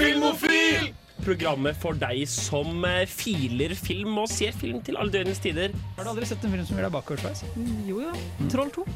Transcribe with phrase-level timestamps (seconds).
[0.00, 0.90] Filmofil!
[1.20, 5.74] Programmet for deg som eh, filer film og ser film til alle døgnets tider.
[5.98, 7.42] Har du aldri sett en film som gjør deg bakoversveis?
[7.84, 8.14] Jo jo.
[8.48, 8.86] Troll 2.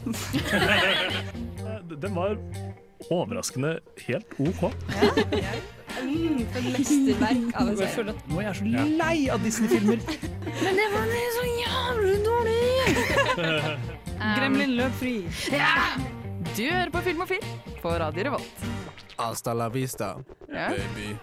[2.01, 2.33] Den var
[3.13, 3.75] overraskende
[4.07, 4.63] helt OK.
[6.05, 7.93] Mm, for mesterverk av en Jeg serie.
[7.99, 8.65] føler at nå er jeg så
[9.05, 10.01] lei av Disney-filmer.
[10.65, 12.63] Men det var så jævlig dårlig!
[14.39, 15.17] Gremlin løp fri.
[16.55, 17.43] Du hører på Filmofil
[17.83, 18.65] på Radio Revolt.
[19.19, 20.15] Hasta la vista,
[20.53, 20.69] Ja.
[20.71, 21.17] baby.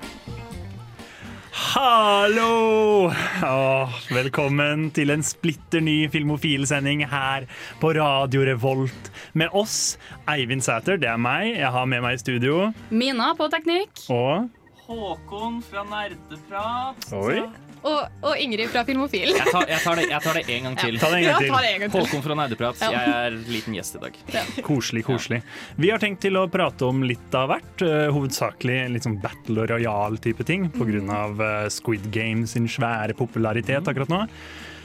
[1.53, 3.12] Hallo!
[3.44, 7.45] Åh, velkommen til en splitter ny Filmofil-sending her
[7.80, 9.12] på Radio Revolt.
[9.34, 11.58] Med oss, Eivind Sæter, det er meg.
[11.58, 12.73] Jeg har med meg i studio.
[12.89, 13.91] Mina på teknikk.
[14.09, 14.50] Og
[14.88, 17.11] Håkon fra Nerdeprat.
[17.13, 17.41] Oi,
[17.81, 19.31] Og, og Ingrid fra Filmofil.
[19.34, 20.98] Jeg tar, jeg, tar det, jeg tar det en gang til.
[21.02, 21.53] ta det en gang til.
[21.55, 22.03] det en gang til.
[22.05, 22.84] Håkon fra Nerdeprat.
[22.85, 24.20] Jeg er liten gjest i dag.
[24.67, 25.41] Koselig, koselig.
[25.81, 27.81] Vi har tenkt til å prate om litt av hvert.
[27.81, 31.23] Uh, hovedsakelig litt sånn Battle royal-type ting pga.
[31.34, 34.22] Uh, Squid Game sin svære popularitet akkurat nå.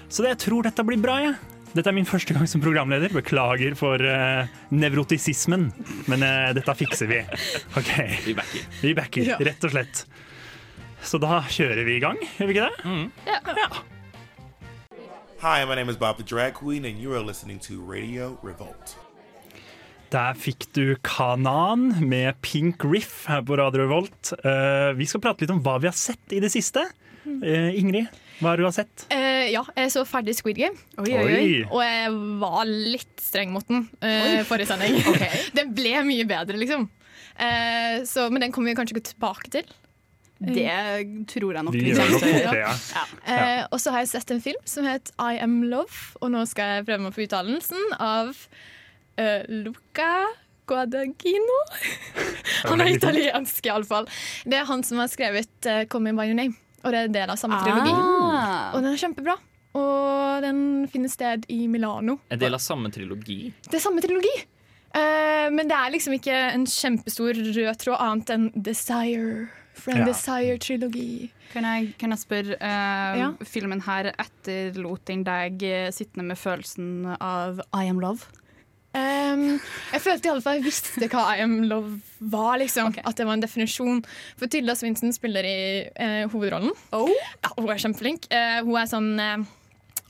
[0.08, 1.36] Så det, jeg tror dette blir bra, jeg.
[1.76, 3.12] Dette er min første gang som programleder.
[3.12, 5.68] Beklager for uh, nevrotisismen,
[6.08, 7.20] men uh, dette fikser vi.
[7.76, 7.92] OK,
[8.24, 8.70] Vi backer.
[8.80, 10.06] vi backer, rett og slett.
[11.06, 12.72] Så da kjører vi i gang, gjør vi ikke det?
[15.38, 18.96] Hi, my name is Bob the Drag Queen, and you are listening to Radio Revolt.
[20.10, 24.32] Der fikk du Kanan med Pink Riff her på Radio Revolt.
[24.42, 26.82] Uh, vi skal prate litt om hva vi har sett i det siste.
[27.22, 28.10] Uh, Ingrid,
[28.40, 29.06] hva har du har sett?
[29.14, 31.48] Uh, ja, jeg så ferdig Squid Game, Oi, oi, oi.
[31.70, 34.98] Og jeg var litt streng mot den eh, forrige sending.
[35.58, 36.90] den ble mye bedre, liksom.
[37.38, 39.76] Eh, så, men den kommer vi kanskje ikke tilbake til.
[40.38, 40.68] Det
[41.32, 43.04] tror jeg nok Vi gjør nok fort det, ja.
[43.24, 46.42] Eh, og så har jeg sett en film som het I Am Love, og nå
[46.50, 50.10] skal jeg prøve meg på uttalelsen av uh, Luca
[50.68, 51.58] Guadagino.
[52.68, 54.08] Han er italiensk, iallfall.
[54.44, 57.10] Det er han som har skrevet uh, 'Come in By Your Name, og det er
[57.10, 57.94] en del av samme trilogi.
[57.96, 58.74] Ah.
[58.74, 59.38] Og den er kjempebra.
[59.76, 60.60] Og den
[60.92, 62.18] finner sted i Milano.
[62.32, 63.52] En del av samme trilogi.
[63.64, 64.36] Det er samme trilogi.
[64.96, 69.48] Uh, men det er liksom ikke en kjempestor rød tråd annet enn Desire.
[69.76, 70.06] From Ja.
[70.08, 71.30] Desire-trilogi.
[71.52, 73.28] Kan jeg, kan jeg spørre, uh, Ja.
[73.44, 78.24] filmen her etterlot den deg eh, sittende med følelsen av I am love?
[78.96, 79.60] Um,
[79.92, 82.56] jeg følte i alle fall jeg visste hva I am love var.
[82.58, 84.02] liksom At det var en definisjon.
[84.40, 85.58] For Tilda Svinsen spiller i
[86.00, 86.72] uh, hovedrollen.
[86.90, 88.24] Ja, hun er kjempeflink.
[88.32, 89.46] Uh, hun er sånn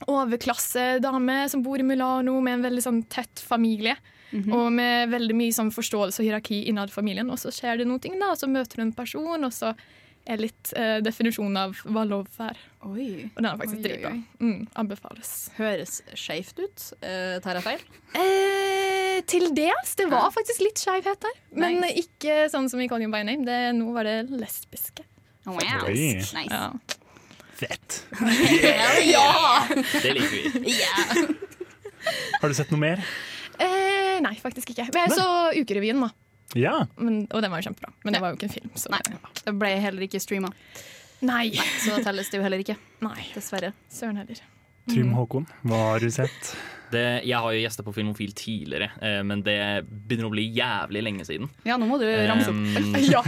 [0.07, 3.97] overklassedame som bor i Milano med en veldig sånn tett familie.
[4.33, 7.29] Og med veldig mye sånn forståelse og hierarki innad familien.
[7.31, 9.73] Og så skjer det noe, ting da, og så møter du en person, og så
[10.27, 12.57] er litt eh, definisjonen av hva lov er.
[12.83, 13.29] Oi.
[13.31, 14.11] Og den er faktisk dritbra.
[14.43, 15.31] Mm, anbefales.
[15.55, 16.87] Høres skeivt ut.
[16.99, 17.85] Eh, tar jeg feil?
[18.19, 19.95] Eh, til dels.
[19.97, 21.39] Det var faktisk litt skeivhet der.
[21.55, 22.03] Men Nice.
[22.03, 23.47] ikke sånn som i Calling by Name.
[23.47, 25.07] Det, nå var det lesbiske.
[25.47, 25.87] Wow.
[25.87, 26.35] Nice.
[26.51, 26.73] Ja.
[27.57, 28.03] Fett.
[30.03, 30.75] Det liker vi.
[32.41, 33.01] Har du sett noe mer?
[33.59, 34.87] Eh, nei, faktisk ikke.
[34.93, 35.27] Men jeg så
[35.61, 36.11] Ukerevyen, da.
[36.57, 36.75] Ja.
[36.97, 37.91] Men, og den var jo kjempebra.
[38.05, 38.69] Men det var jo ikke en film.
[38.79, 39.01] Så Nei,
[39.43, 40.51] det ble heller ikke streama,
[41.27, 41.49] nei.
[41.83, 42.77] så da telles det jo heller ikke.
[43.03, 43.19] nei.
[43.35, 43.73] Dessverre.
[43.91, 44.39] Søren heller.
[44.87, 46.51] Trym Håkon, hva har du sett?
[46.93, 49.57] Det, jeg har jo gjester på Filmofil tidligere, eh, men det
[49.89, 51.49] begynner å bli jævlig lenge siden.
[51.67, 52.61] Ja, nå må du ramse opp.
[52.79, 53.19] Um, Ja.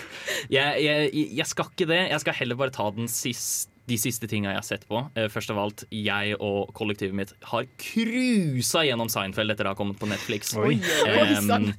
[0.56, 2.00] jeg, jeg, jeg skal ikke det.
[2.14, 5.00] Jeg skal heller bare ta den siste de siste tinga jeg har sett på.
[5.18, 9.78] Eh, Først av alt, jeg og kollektivet mitt har cruisa gjennom Seinfeld etter det har
[9.78, 10.54] kommet på Netflix.
[10.58, 10.76] Oi.
[10.78, 11.72] Um,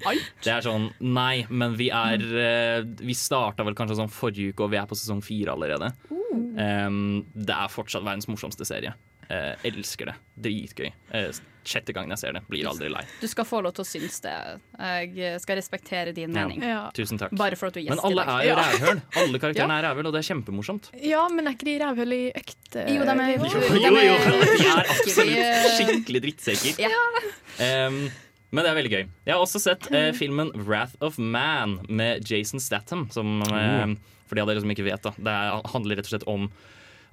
[0.44, 4.66] det er sånn Nei, men vi er eh, Vi starta vel kanskje sånn forrige uke,
[4.68, 5.94] og vi er på sesong fire allerede.
[6.34, 8.94] Um, det er fortsatt verdens morsomste serie.
[9.30, 10.16] Eh, elsker det.
[10.44, 10.92] Dritgøy.
[11.14, 11.32] Eh,
[11.64, 12.42] sjette gangen jeg ser det.
[12.50, 13.04] Blir aldri lei.
[13.22, 14.34] Du skal få lov til å synes det.
[14.80, 16.42] Jeg skal respektere din Ja.
[16.48, 16.62] mening.
[16.62, 16.90] Ja.
[16.92, 17.32] Tusen takk.
[17.38, 18.56] Bare for at du er Men gjest i alle er jo Ja.
[18.64, 19.02] rævhøl.
[19.16, 20.90] Alle karakterene er rævhøl, og det er kjempemorsomt.
[21.02, 24.58] ja, men er ikke de rævhøl i ekte Jo, de er- Jo, de jo, jo,
[24.58, 26.80] de er absolutt skikkelig drittsekker.
[26.80, 27.88] Ja.
[27.88, 28.10] Um,
[28.52, 29.08] men det er veldig gøy.
[29.26, 33.10] Jeg har også sett eh, filmen 'Wrath of Man' med Jason Statham.
[33.10, 33.96] Som, eh,
[34.28, 35.10] for de av dere som ikke vet, da.
[35.18, 36.52] Det er, handler rett og slett om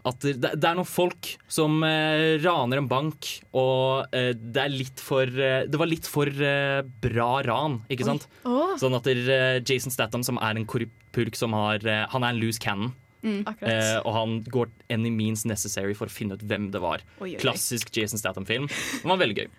[0.08, 4.72] at det, det er noen folk som eh, raner en bank, og eh, det er
[4.72, 8.26] litt for eh, Det var litt for eh, bra ran, ikke sant?
[8.48, 8.72] Oh.
[8.80, 12.40] Sånn at eh, Jason Statham, som er en korrupulk som har eh, Han er en
[12.40, 12.94] loose cannon.
[13.20, 17.04] Eh, og han går any means necessary for å finne ut hvem det var.
[17.18, 17.40] Oi, oi, oi.
[17.42, 18.70] Klassisk Jason Statham-film.
[19.02, 19.50] Den var veldig gøy.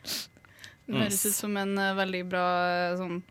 [0.92, 2.48] Det høres ut som en uh, veldig bra
[3.00, 3.22] sånn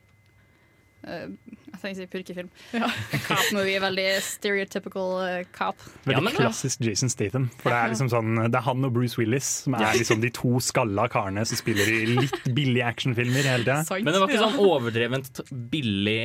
[1.05, 1.27] eh,
[1.71, 2.51] Jeg tenker å si purkefilm.
[2.77, 2.91] Ja.
[3.29, 3.79] cop-movie.
[3.83, 5.81] Veldig stereotypical uh, cop.
[6.05, 7.49] Veldig Ja, men- klassisk Jason Statham.
[7.63, 10.31] For det er liksom sånn Det er han og Bruce Willis som er liksom de
[10.35, 13.83] to skalla karene som spiller i litt billige actionfilmer hele tida.
[14.01, 15.43] Men det var ikke sånn overdrevent
[15.73, 16.21] billig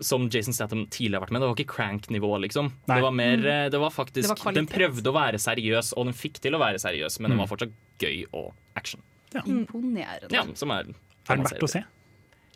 [0.00, 1.42] som Jason Statham tidligere har vært med.
[1.42, 2.72] Det var ikke crank-nivå, liksom.
[2.86, 2.96] Nei.
[2.96, 4.54] Det var mer eh, Det var faktisk Det var.
[4.54, 7.50] Den prøvde å være seriøs, og den fikk til å være seriøs, men den var
[7.50, 7.72] fortsatt
[8.02, 9.02] gøy og action.
[9.44, 10.30] Imponerende.
[10.34, 11.82] Ja, som er Er den verdt å se?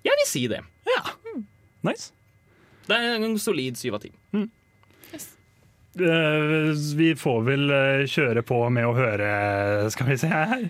[0.05, 0.61] Jeg vil si det.
[0.89, 1.01] Ja.
[1.85, 2.13] Nice.
[2.85, 4.13] Det er en solid syv av ti.
[5.95, 9.27] Eh, vi får vel eh, kjøre på med å høre
[9.95, 10.65] Skal vi se her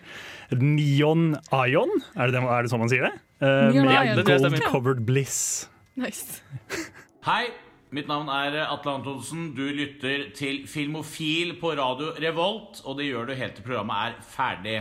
[0.60, 3.14] Neon Ion, er det, det, er det sånn man sier det?
[3.40, 4.58] Eh, Neon med Gold.
[4.68, 5.70] Covered Bliss.
[5.96, 6.42] Nice.
[7.28, 7.48] Hei,
[7.96, 9.48] mitt navn er Atle Antonsen.
[9.56, 14.20] Du lytter til Filmofil på radio Revolt, og det gjør du helt til programmet er
[14.28, 14.76] ferdig.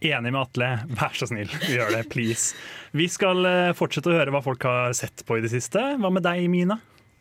[0.00, 2.54] Enig med Atle, vær så snill, gjør det, please.
[2.96, 5.82] Vi skal eh, fortsette å høre hva folk har sett på i det siste.
[6.00, 6.78] Hva med deg, Mina?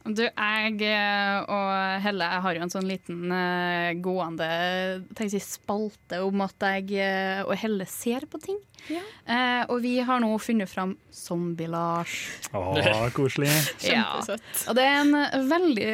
[0.07, 5.41] Du, jeg eh, og Helle jeg har jo en sånn liten eh, gående jeg, si,
[5.43, 7.03] spalte om at jeg
[7.43, 8.57] og Helle ser på ting.
[9.27, 12.15] Eh, og vi har nå funnet fram Zombie-Lars.
[12.55, 12.63] Å,
[13.17, 13.51] koselig.
[13.83, 14.67] Kjempesøtt.
[14.71, 15.89] Og det er en veldig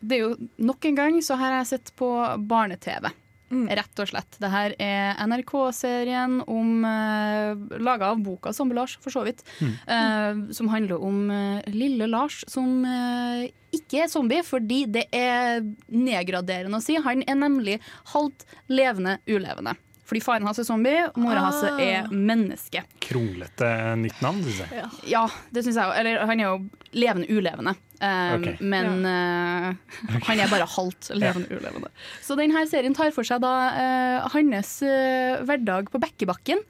[0.00, 0.32] Det er jo
[0.64, 2.08] Nok en gang så har jeg sett på
[2.48, 3.12] barne-TV.
[3.52, 4.38] Rett og slett.
[4.40, 9.44] Det her er NRK-serien om uh, laga av boka Zombie Lars, for så vidt.
[9.62, 15.62] eh, som handler om eh, lille Lars som eh, ikke er zombie, fordi det er
[15.88, 16.96] nedgraderende å si.
[17.00, 17.78] Han er nemlig
[18.12, 19.76] halvt levende ulevende.
[20.08, 21.78] Fordi faren hans er zombie, og mora hans Ah.
[21.80, 22.82] er menneske.
[23.00, 24.90] Kronglete nytt navn, syns jeg.
[25.08, 25.22] Ja,
[25.54, 25.94] det syns jeg òg.
[26.02, 26.58] Eller han er jo
[26.92, 27.72] levende ulevende.
[28.02, 28.56] Eh, okay.
[28.60, 29.68] Men eh,
[30.26, 31.90] han er bare halvt levende ulevende.
[32.24, 36.62] Så denne serien tar for seg da uh, hans uh, hverdag på Bekkebakken.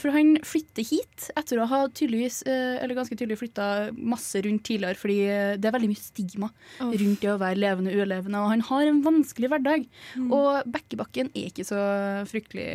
[0.00, 3.66] For han flytter hit etter å ha tydeligvis, eller ganske tydelig flytta
[3.96, 5.16] masse rundt tidligere, fordi
[5.60, 6.50] det er veldig mye stigma
[6.80, 6.90] Oh.
[6.92, 9.86] rundt det å være levende ulevende, og han har en vanskelig hverdag.
[10.26, 11.80] Og Bekkebakken er ikke så
[12.28, 12.66] fryktelig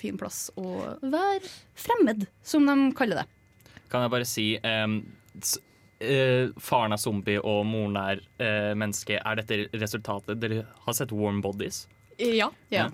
[0.00, 1.40] fin plass å være
[1.78, 3.26] fremmed, som de kaller det.
[3.90, 5.00] Kan jeg bare si um,
[6.00, 9.20] eh, Faren er zombie og moren er eh, menneske.
[9.20, 10.40] Er dette resultatet?
[10.42, 11.86] Dere har sett Warm Bodies?
[12.20, 12.50] Ja.
[12.68, 12.88] Ja.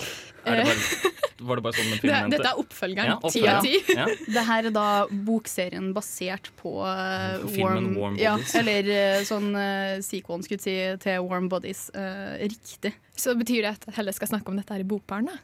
[0.44, 1.12] Er det bare,
[1.48, 3.24] var det bare sånn den filmen dette er oppfølgeren.
[3.32, 3.80] Ti av ti.
[4.36, 4.86] Det her er da
[5.26, 8.54] bokserien basert på uh, Warm, Warm ja, Bodies.
[8.60, 11.88] Eller uh, sånn uh, sequelen skulle si til Warm Bodies.
[11.96, 12.94] Uh, riktig.
[13.18, 15.32] Så betyr det at Helle skal snakke om dette her i Bokbarn?
[15.32, 15.42] da?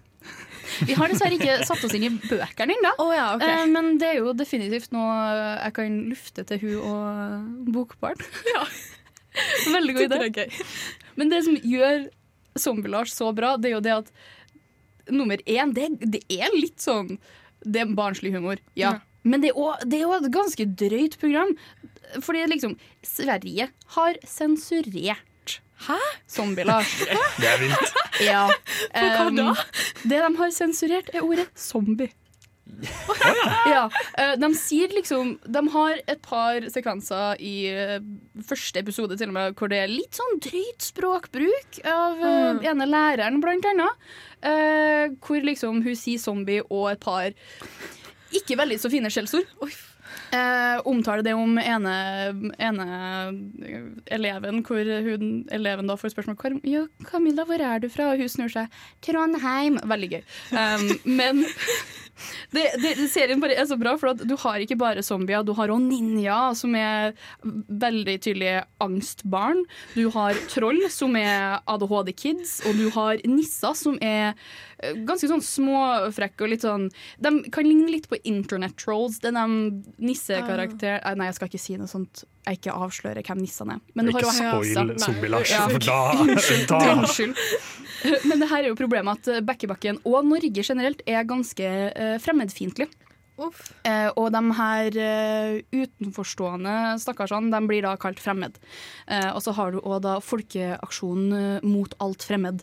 [0.86, 2.94] Vi har dessverre ikke satt oss inn i bøkene ennå.
[3.02, 3.44] oh, ja, ok.
[3.44, 5.12] Uh, men det er jo definitivt noe
[5.58, 8.22] jeg kan lufte til hun og bokbarn.
[8.52, 8.64] Ja.
[9.72, 10.44] Veldig god idé.
[10.44, 10.56] Er.
[11.16, 12.06] Men det som gjør
[12.58, 14.10] Zombie-Lars så bra, det er jo det at
[15.12, 17.16] nummer én, det, det er litt sånn
[17.64, 18.92] Det er barnslig humor, ja.
[18.92, 18.92] Ja.
[19.22, 19.52] Men det
[19.86, 21.54] det er jo et ganske drøyt program.
[22.20, 22.74] Fordi liksom
[23.06, 25.22] Sverige har sensurert
[25.87, 25.99] Hæ?
[26.31, 26.96] Zombie-Lars.
[27.43, 27.94] Det er vilt.
[28.31, 28.46] ja.
[28.94, 29.55] hva Um, da?
[30.02, 32.12] Det de har sensurert, er ordet zombie.
[33.75, 33.90] ja.
[34.19, 37.99] eh, De sier liksom De har et par sekvenser i eh,
[38.49, 42.62] første episode til og med hvor det er litt sånn drøyt språkbruk av mm.
[42.73, 44.08] ene læreren, blant annet.
[44.40, 47.34] eh, hvor liksom hun sier zombie og et par
[48.32, 49.50] ikke veldig så fine skjellsord.
[50.32, 51.94] Eh, omtaler det om ene,
[52.59, 52.87] ene
[54.12, 58.23] eleven, hvor hun, eleven da får spørsmål hvor, ja, 'Camilla, hvor er du fra?' Og
[58.23, 58.69] hun snur seg
[59.03, 59.81] 'Trondheim'.
[59.85, 60.23] Veldig gøy.
[60.62, 61.44] Um, men
[62.52, 65.72] det, det, serien bare er så bra, for du har ikke bare zombier, du har
[65.72, 69.62] òg ninja, som er veldig tydelige angstbarn.
[69.96, 74.34] Du har troll, som er ADHD-kids, og du har nisser, som er
[74.82, 76.88] eh, ganske sånn småfrekke og litt sånn
[77.22, 79.20] De kan ligne litt på Internet Trolls.
[79.22, 81.00] Det er de nissekarakter...
[81.00, 82.24] Eh, Nei, jeg skal ikke si noe sånt.
[82.43, 83.82] Jeg ikke avslører hvem nissene er.
[83.94, 85.00] Men du har Ikke jo spoil Nei.
[85.06, 85.69] Zombie-Lars, Ja.
[85.70, 85.86] for
[86.72, 87.38] da, Unnskyld.
[88.29, 92.19] Men det her er jo problemet at eh, Bekkebakken og Norge generelt er ganske uh,
[92.22, 92.91] fremmedfiendtlige.
[93.41, 93.70] Uff.
[93.89, 98.58] Eh, og de her uh, utenforstående stakkarsene de blir da kalt fremmed.
[99.08, 102.63] Eh, og så har du òg da Folkeaksjonen eh, mot alt fremmed,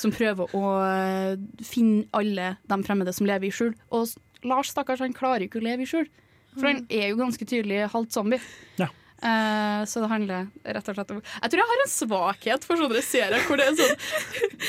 [0.00, 3.74] som prøver å uh, finne alle de fremmede som lever i skjul.
[3.96, 4.12] Og
[4.46, 6.08] Lars stakkars, han klarer jo ikke å leve i skjul,
[6.56, 8.44] for han er jo ganske tydelig halvt zombie.
[8.80, 8.90] Ja.
[9.20, 12.80] Eh, så det handler rett og slett om Jeg tror jeg har en svakhet for
[12.80, 13.98] sånne serier hvor det er sånn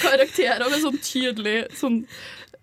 [0.02, 2.02] karakterer med sånn tydelig sånn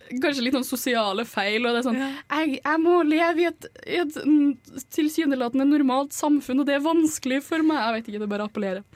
[0.08, 1.66] Kanskje litt sånn sosiale feil.
[1.68, 4.54] Og det er sånn jeg, jeg må leve i et, i et mm,
[4.96, 7.76] tilsynelatende normalt samfunn, og det er vanskelig for meg.
[7.82, 8.86] Jeg vet ikke, det bare appellerer.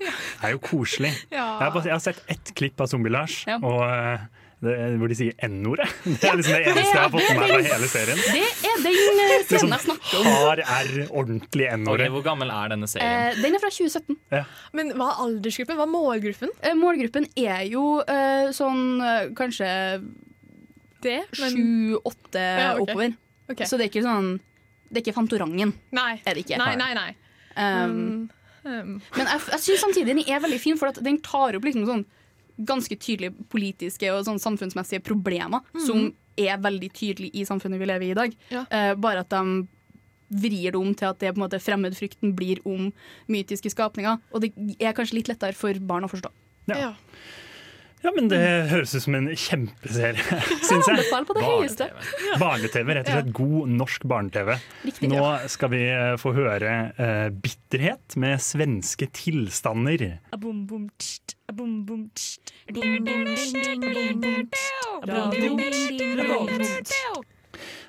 [0.00, 0.08] Det
[0.48, 1.10] er jo koselig.
[1.28, 1.44] Ja.
[1.44, 3.58] Jeg har, bare, jeg har sett ett klipp av Zombie-Lars, Ja.
[3.60, 4.24] og eh,
[4.62, 5.88] hvor de sier N-ordet.
[6.22, 8.20] Det er liksom det eneste jeg har fått med meg fra hele serien.
[8.22, 10.28] Det er den eh, Det scenen sånn jeg snakker om.
[10.30, 12.08] hard R, ordentlig N-ordet.
[12.14, 13.32] hvor gammel er denne serien?
[13.32, 14.18] Eh, den er fra 2017.
[14.78, 15.80] Men hva er aldersgruppen?
[15.80, 16.54] Hva er målgruppen?
[16.62, 18.84] Eh, målgruppen er jo eh, sånn
[19.38, 19.70] kanskje
[21.02, 21.18] Det?
[21.40, 22.84] Men, sju-åtte Ja, ok.
[22.86, 23.16] oppover.
[23.50, 23.66] Okay.
[23.66, 24.28] Så det er ikke sånn
[24.92, 25.72] Det er ikke Fantorangen.
[25.96, 26.12] Nei.
[26.22, 26.58] Er det ikke.
[26.62, 27.10] Nei, nei, nei.
[27.56, 28.30] Um,
[28.62, 28.78] Mm.
[28.78, 31.64] Um, Men jeg, jeg syns samtidig den er veldig fin, for at den tar opp
[31.66, 32.04] liksom sånn
[32.56, 38.06] ganske tydelige politiske og sånn samfunnsmessige problemer som er veldig tydelige i samfunnet vi lever
[38.06, 38.34] i i dag.
[38.52, 38.64] Ja.
[38.70, 39.66] Eh, bare at de
[40.32, 42.90] vrir det om til at det på en måte fremmedfrykten blir om
[43.28, 44.20] mytiske skapninger.
[44.32, 46.32] Og det er kanskje litt lettere for barn å forstå.
[46.72, 46.78] Ja.
[46.78, 46.92] ja.
[48.02, 48.38] Ja, men det
[48.72, 50.96] høres ut som en kjempeserie, syns jeg.
[50.96, 51.86] Anbefale på det høyeste.
[52.40, 54.56] Barne-TV, rett og slett god norsk barne-TV.
[55.12, 60.02] Nå skal vi eh, få høre uh, 'Bitterhet' med svenske tilstander.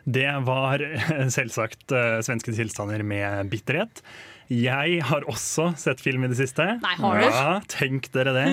[0.03, 4.05] Det var eh, selvsagt uh, svenske tilstander med bitterhet.
[4.53, 6.75] Jeg har også sett film i det siste.
[6.84, 7.27] Nei, har du?
[7.32, 8.48] Ja, tenk dere det.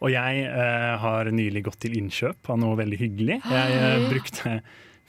[0.00, 3.40] Og jeg eh, har nylig gått til innkjøp av noe veldig hyggelig.
[3.44, 4.54] Jeg eh, brukte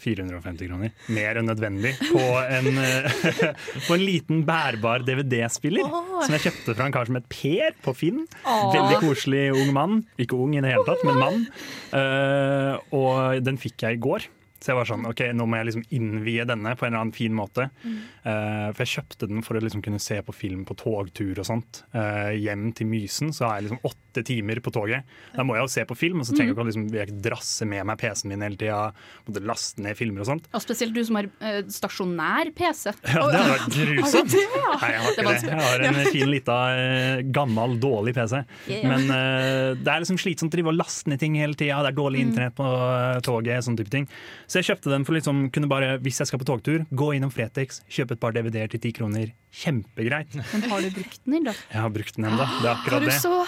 [0.01, 3.45] 450 kroner, mer enn nødvendig, på en, eh,
[3.87, 5.87] på en liten bærbar DVD-spiller.
[6.25, 8.25] Som jeg kjøpte fra en kar som het Per på Finn.
[8.43, 10.01] Veldig koselig ung mann.
[10.21, 11.47] Ikke ung i det hele tatt, men mann.
[11.91, 14.27] Uh, og den fikk jeg i går.
[14.61, 17.15] Så jeg var sånn, ok, nå må jeg liksom innvie denne på en eller annen
[17.17, 17.71] fin måte.
[17.81, 21.47] Eh, for jeg kjøpte den for å liksom kunne se på film på togtur og
[21.47, 21.83] sånt.
[21.97, 25.07] Eh, hjem til Mysen så har jeg liksom åtte timer på toget.
[25.35, 27.15] Da må jeg jo se på film, og så trenger jeg ikke å liksom, jeg
[27.23, 28.81] drasse med meg PC-en min hele tida.
[29.27, 30.49] Måtte laste ned filmer og sånt.
[30.51, 32.91] Og spesielt du som har eh, stasjonær PC.
[33.11, 34.31] Ja, det hadde vært grusomt.
[34.33, 34.73] det, ja?
[34.81, 35.35] Nei, jeg har ikke det.
[35.47, 38.37] Jeg har en fin lita eh, gammel, dårlig PC.
[38.85, 41.81] Men eh, det er liksom slitsomt å drive og laste ned ting hele tida.
[41.85, 43.63] Det er dårlig internett på eh, toget.
[43.65, 44.07] sånn type ting
[44.49, 47.31] Så jeg kjøpte den for liksom kunne bare, hvis jeg skal på togtur, gå innom
[47.33, 49.33] Fretex, kjøpe et par DVD-er til ti kroner.
[49.63, 50.37] Kjempegreit.
[50.53, 51.55] Men har du brukt den, da?
[51.71, 52.47] Jeg har brukt den ennå.
[52.61, 53.17] Det er akkurat det.
[53.23, 53.41] så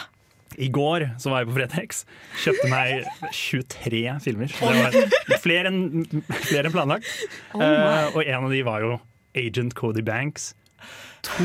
[0.62, 2.03] I går så var jeg på Fretex.
[2.43, 4.53] Kjøpte meg 23 filmer.
[4.53, 6.05] Det var flere enn
[6.46, 7.10] flere enn planlagt.
[7.55, 8.98] Uh, og en av de var jo
[9.39, 10.51] Agent Cody Banks
[11.24, 11.43] 2.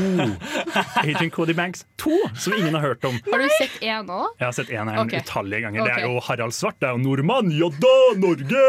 [1.07, 3.15] Agent Cody Banks 2, som ingen har hørt om.
[3.31, 4.27] Har du sett én òg?
[4.37, 5.23] Jeg har sett en her okay.
[5.23, 5.87] utallige ganger.
[5.87, 7.51] Det er jo Harald Svart, det er jo nordmann.
[7.55, 8.65] Ja da, Norge!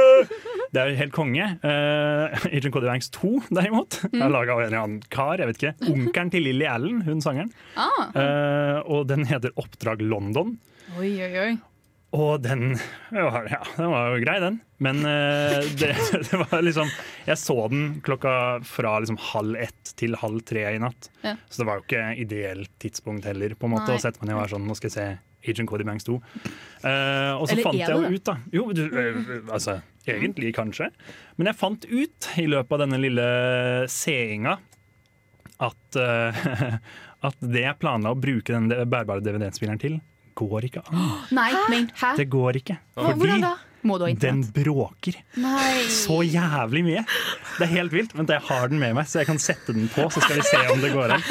[0.71, 1.47] Det er helt konge.
[1.65, 4.21] Uh, Agent Cody Banks 2, derimot, Mm.
[4.23, 5.39] er laga av en eller annen kar.
[5.43, 7.51] jeg vet ikke Onkelen til Lily Allen, hun sangeren.
[7.77, 8.05] Ah.
[8.15, 10.59] Uh, og den heter Oppdrag London.
[10.99, 11.51] Oi, oi, oi.
[12.13, 12.73] Og den
[13.15, 14.57] ja, ja, den var jo grei, den.
[14.83, 15.93] Men uh, det,
[16.27, 16.89] det var liksom
[17.29, 18.33] Jeg så den klokka
[18.67, 21.11] fra liksom halv ett til halv tre i natt.
[21.23, 21.37] Ja.
[21.51, 23.99] Så det var jo ikke ideelt tidspunkt heller, på en måte, Nei.
[23.99, 25.09] å sette meg ned og være sånn Nå skal jeg se
[25.47, 26.17] Agent Cody Banks 2.
[26.17, 26.21] Uh,
[27.37, 28.35] og så Eller fant jeg jo ut, da.
[28.55, 29.21] Jo, du, eh,
[29.53, 30.91] altså egentlig kanskje.
[31.39, 33.27] Men jeg fant ut i løpet av denne lille
[33.93, 34.59] seeinga
[35.61, 36.77] at, uh,
[37.29, 39.99] at det jeg planla å bruke den bærbare DVD-spilleren til,
[40.41, 41.11] går ikke an.
[41.41, 42.15] Nei, men hæ?
[42.21, 42.81] Det går ikke.
[42.97, 43.57] Hvordan Fordi da?
[43.83, 45.87] Må du ha den bråker Nei.
[45.89, 47.05] så jævlig mye.
[47.57, 48.13] Det er helt vilt.
[48.15, 50.05] Vent, jeg har den med meg, så jeg kan sette den på.
[50.13, 51.23] Så skal vi se om det går an.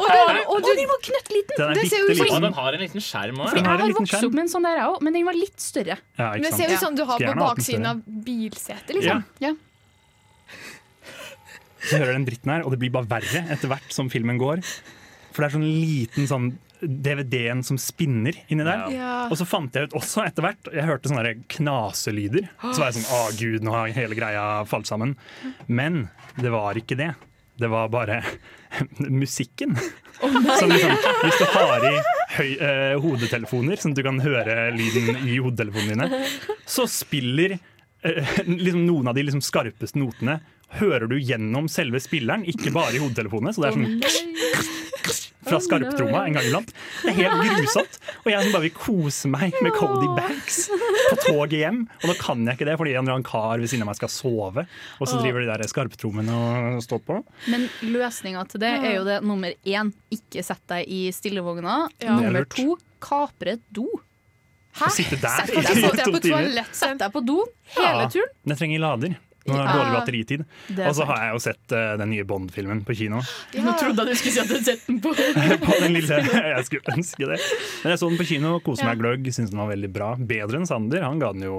[0.00, 1.56] Og den, og den var knøttliten!
[1.60, 2.42] Den Det ser ut som- Og liten.
[2.48, 3.52] den har en liten skjerm òg.
[3.54, 5.34] Jeg har har en liten vokst opp med en sånn der òg, men den var
[5.36, 5.98] litt større.
[6.18, 9.20] Ja, ikke Det ser ut som du har på baksiden av bilsetet, Ja.
[9.20, 9.24] liksom.
[9.40, 9.52] Ja.
[11.80, 14.60] Så hører den dritten her, og det blir bare verre etter hvert som filmen går.
[15.32, 16.50] For det er sånn liten sånn
[16.82, 18.86] DVD-en som spinner inni der.
[18.94, 19.14] Ja.
[19.30, 22.48] Og så fant jeg ut også etter hvert Jeg hørte sånne knaselyder.
[22.62, 25.16] Så var jeg sånn Å, gud, nå har hele greia falt sammen.
[25.68, 26.06] Men
[26.40, 27.12] det var ikke det.
[27.60, 28.22] Det var bare
[29.22, 29.76] musikken.
[30.20, 30.94] Som liksom,
[31.24, 31.96] hvis du har i
[32.36, 38.32] høy, eh, hodetelefoner, sånn at du kan høre lyden i hodetelefonene dine, så spiller eh,
[38.48, 40.38] liksom noen av de liksom skarpeste notene
[40.78, 43.54] hører du gjennom selve spilleren, ikke bare i hodetelefonene.
[43.56, 44.78] Så det er sånn
[45.46, 46.72] fra skarptromma en gang iblant.
[47.04, 47.98] Det er helt grusomt.
[48.24, 51.78] Og jeg som bare vil kose meg med Cody Banks på toget hjem.
[52.02, 54.00] Og nå kan jeg ikke det fordi en eller annen kar ved siden av meg
[54.00, 54.66] skal sove.
[55.00, 56.36] Og så driver de der skarptrommene
[56.76, 57.20] og står på.
[57.52, 61.80] Men løsninga til det er jo det nummer én, ikke sett deg i stillevogna.
[62.02, 62.18] Ja.
[62.18, 63.86] Er Nummer to, kapre et do.
[64.76, 64.86] Hæ?
[64.94, 66.44] sitte der i to på timer.
[66.44, 66.76] toalettet.
[66.78, 67.40] Sett deg på do
[67.78, 68.30] hele turen.
[68.44, 69.16] Men jeg trenger lader.
[69.46, 70.44] Nå har jeg dårlig batteritid.
[70.76, 73.22] Er Og så har jeg jo sett uh, den nye Bond-filmen på kino.
[73.56, 75.14] Nå trodde jeg du skulle si at du hadde sett den på
[75.66, 77.40] på den lille, jeg skulle ønske det.
[77.84, 80.12] Men jeg så den på kino, koste meg gløgg, syntes den var veldig bra.
[80.20, 81.06] Bedre enn Sander.
[81.06, 81.58] Han ga den jo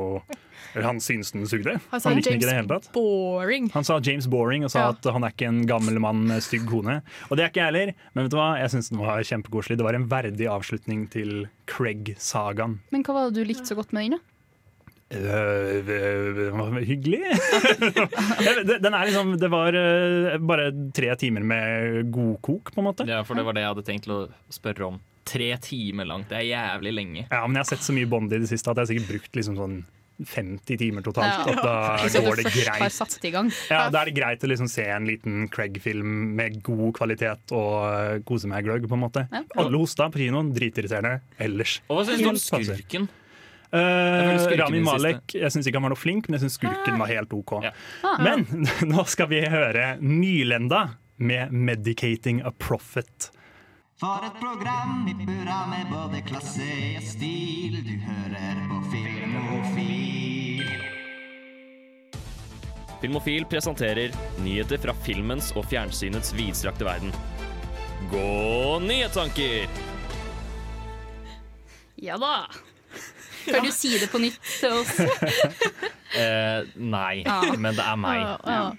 [0.73, 1.79] eller Han syntes den sugde.
[1.91, 2.91] Han sa Han likte den ikke i det hele tatt.
[2.95, 3.69] Boring.
[3.73, 4.89] Han sa James Boring og sa Ja.
[4.95, 7.01] at han er ikke en gammel mann med stygg kone.
[7.29, 8.57] Og det er ikke jeg heller, men vet du hva?
[8.59, 9.77] jeg syns den var kjempekoselig.
[9.77, 12.79] Det var en verdig avslutning til Craig-sagaen.
[12.91, 14.19] Men hva var det du likte så godt med den?
[15.13, 17.21] Øh, hyggelig?
[18.83, 19.77] Den er liksom Det var
[20.39, 23.07] bare tre timer med godkok, på en måte.
[23.09, 24.99] Ja, for det var det jeg hadde tenkt å spørre om.
[25.27, 27.25] Tre timer langt, det er jævlig lenge.
[27.29, 29.11] Ja, men jeg har sett så mye Bond i det siste at jeg har sikkert
[29.13, 29.81] brukt liksom sånn
[30.25, 31.47] 50 timer totalt.
[31.47, 31.53] Ja.
[31.55, 32.93] At da går det greit.
[32.93, 33.49] satt i gang.
[33.69, 38.21] Ja, Da er det greit å liksom se en liten Craig-film med god kvalitet og
[38.27, 39.25] kose meg gløgg, på en måte.
[39.31, 39.43] Ja.
[39.61, 41.79] Alle hosta på kinoen, dritirriterende ellers.
[41.89, 43.09] Og hva syns du om skurken?
[43.71, 46.97] Eh, skurken Rami Malek jeg syns ikke han var noe flink, men jeg syns skurken
[46.99, 47.53] var helt OK.
[47.63, 47.71] Ja.
[48.03, 48.17] Ah.
[48.19, 48.43] Men
[48.91, 53.31] nå skal vi høre Nylenda med 'Medicating a Prophet'.
[54.01, 56.65] For et program i burra med både klasse
[56.97, 57.75] og stil.
[57.85, 60.63] Du hører på Filmofil.
[63.01, 67.13] Filmofil presenterer nyheter fra filmens og fjernsynets vidstrakte verden.
[68.09, 69.69] Gå nyhetstanker!
[72.01, 72.49] Ja da.
[73.45, 74.95] Kan du si det på nytt til oss?
[76.11, 77.21] Eh, nei,
[77.55, 78.17] men det er meg.
[78.43, 78.73] Ja.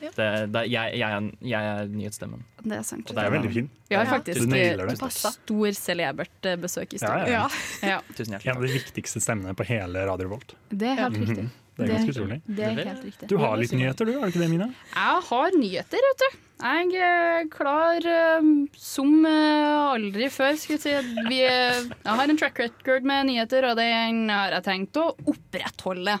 [0.00, 2.44] Det, det, jeg, jeg, jeg er nyhetsstemmen.
[2.62, 3.10] Det er sant.
[3.10, 3.66] Og Det er veldig fin.
[3.90, 5.32] Vi har faktisk ja.
[5.34, 7.34] stor celebert eh, besøk i Ja, studio.
[7.34, 7.42] ja.
[7.82, 7.88] Ja.
[7.96, 7.98] Ja.
[8.16, 10.54] Tusen En av de viktigste stemmene på hele Radio Volt.
[10.70, 11.48] Det er helt riktig.
[11.76, 12.38] Det er ganske utrolig.
[12.44, 13.28] Det er helt riktig.
[13.30, 14.14] Du har litt nyheter, du?
[14.18, 14.70] Har du ikke det, Mina?
[14.94, 16.38] Jeg har nyheter, vet du.
[16.60, 20.58] Jeg er klar eh, som eh, aldri før.
[20.60, 21.20] Skal jeg, si.
[21.30, 25.06] Vi, eh, jeg har en track record med nyheter, og den har jeg tenkt å
[25.30, 26.18] opprettholde.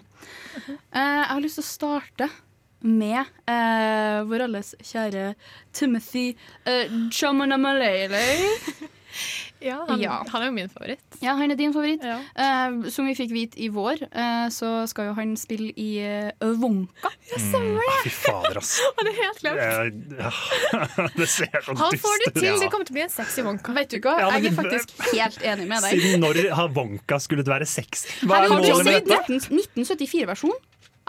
[0.56, 2.30] Eh, jeg har lyst til å starte
[2.80, 5.34] med eh, vår alles kjære
[5.76, 6.30] Timothy
[6.64, 8.22] uh, Chamanamalele.
[9.60, 10.24] Ja, han, Ja.
[10.28, 11.00] han er jo min favoritt.
[11.20, 12.04] Ja, han er din favoritt.
[12.04, 12.20] Ja.
[12.32, 16.54] Uh, som vi fikk vite i vår, uh, så skal jo han spille i uh,
[16.60, 17.10] Wonka.
[17.10, 17.16] Ah,
[18.04, 18.78] Fy fader, ass.
[18.98, 19.60] Han er helt glemt.
[19.60, 20.30] Eh, ja.
[21.20, 22.48] Det ser så Han får det til!
[22.48, 22.56] Ja.
[22.58, 23.74] Det kommer til å bli en sexy Wonka.
[23.76, 24.16] Vet du hva?
[24.22, 26.00] Ja, men jeg er faktisk helt enig med deg.
[26.00, 28.08] Siden når har Wonka skullet være sexy?
[28.24, 29.40] Hva er har målet med dette?
[29.52, 30.58] 1974-versjon.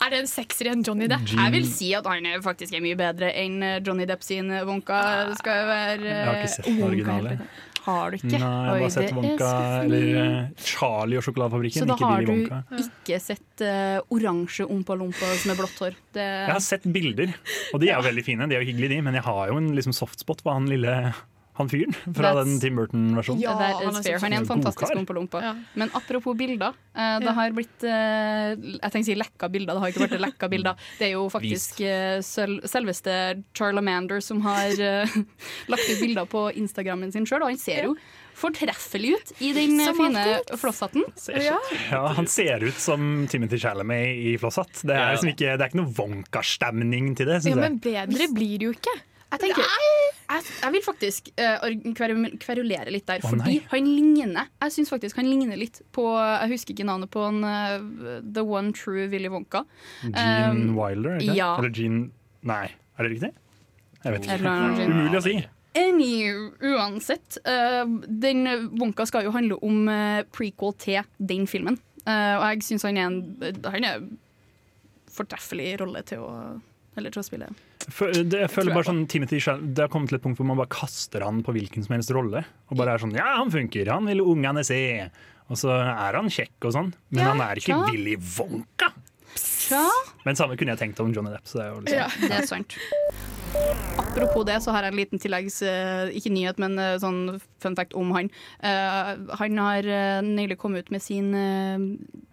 [0.01, 1.27] Er det en sexyere enn Johnny Depp?
[1.29, 4.49] Jeg vil si at han er faktisk er mye bedre enn eh, Johnny Depp sin
[4.49, 5.01] eh, Wonka.
[5.29, 7.35] Det skal jo være Jeg har ikke eh, sett den originale.
[7.81, 8.29] Har du ikke?
[8.35, 12.11] Nei, jeg har Oi, bare sett Wonka eller eh, Charlie og sjokoladefabrikken, Så da ikke
[12.11, 15.97] har du ikke sett uh, oransje Ompa Lompas med blått hår.
[16.13, 17.33] Det, Jeg har sett bilder,
[17.73, 18.49] og de er jo veldig fine.
[18.51, 20.95] De er jo hyggelige, de, men jeg har jo en liksom, softspot på han lille
[21.59, 23.41] han fyren fra That's- den Tim Burton-versjonen.
[23.43, 25.13] Ja, han er Han er en fantastisk kar.
[25.17, 25.41] Lompa.
[25.43, 25.53] Ja.
[25.75, 26.73] Men apropos bilder.
[26.95, 30.21] eh, det har blitt eh, Jeg tenker å si lekka bilder, det har ikke vært
[30.27, 30.75] lekka bilder.
[30.99, 31.81] Det er jo faktisk
[32.23, 34.71] sel selveste Charlamander som har
[35.71, 37.95] lagt ut bilder på Instagrammen sin sjøl, og han ser jo
[38.41, 40.23] fortreffelig ut i den Som fine
[40.57, 41.03] flosshatten.
[41.35, 41.59] Ja.
[41.91, 44.81] Ja, han ser ut som Timothy Chalamet i Flosshatt.
[44.81, 45.11] Det er, Ja.
[45.13, 47.61] liksom ikke, det er ikke noe Wonka-stemning til det, ja, syns jeg.
[47.61, 48.95] men bedre blir det jo ikke.
[49.31, 51.63] Jeg tenker jeg, jeg vil faktisk uh,
[52.41, 53.67] kverulere litt der, oh, fordi nei.
[53.71, 57.39] han ligner Jeg syns faktisk han ligner litt på Jeg husker ikke navnet på han
[57.43, 57.77] uh,
[58.23, 59.63] The One True Willy Wonka.
[60.03, 61.35] Gene Um, Wilder, ikke?
[61.37, 61.53] ja.
[61.59, 62.09] Eller Gene
[62.47, 62.65] Nei,
[62.97, 63.31] er det riktig?
[64.01, 64.51] Jeg vet ikke.
[64.89, 65.35] Umulig å si.
[65.77, 66.13] Any,
[66.73, 68.43] uansett, Uh, den
[68.79, 71.77] Wonka skal jo handle om uh, prequel til den filmen.
[72.03, 73.19] Uh, og jeg syns han er en
[73.75, 74.01] Han er
[75.13, 76.31] fortreffelig rolle til å
[76.97, 77.51] Eller til å spille.
[77.89, 80.71] Det, jeg føler bare sånn Timothy Det har kommet til et punkt hvor man bare
[80.71, 82.43] kaster han på hvilken som helst rolle.
[82.69, 84.81] Og bare er sånn Ja, han funker, han vil ungene se.
[85.51, 87.81] Og så er han kjekk og sånn, men Ja, han er ikke ja.
[87.89, 88.91] Willy Wonka.
[89.71, 89.87] Ja,
[90.25, 91.47] Men samme kunne jeg tenkt om Johnny Depp.
[91.47, 92.75] Så det er jo liksom, det er sant.
[93.99, 95.61] Apropos det, så har jeg en liten tilleggs...
[95.67, 98.29] eh, ikke nyhet, men eh, sånn fun fact om han.
[98.63, 99.87] Uh, han har
[100.25, 101.83] nylig kommet ut med sin, uh,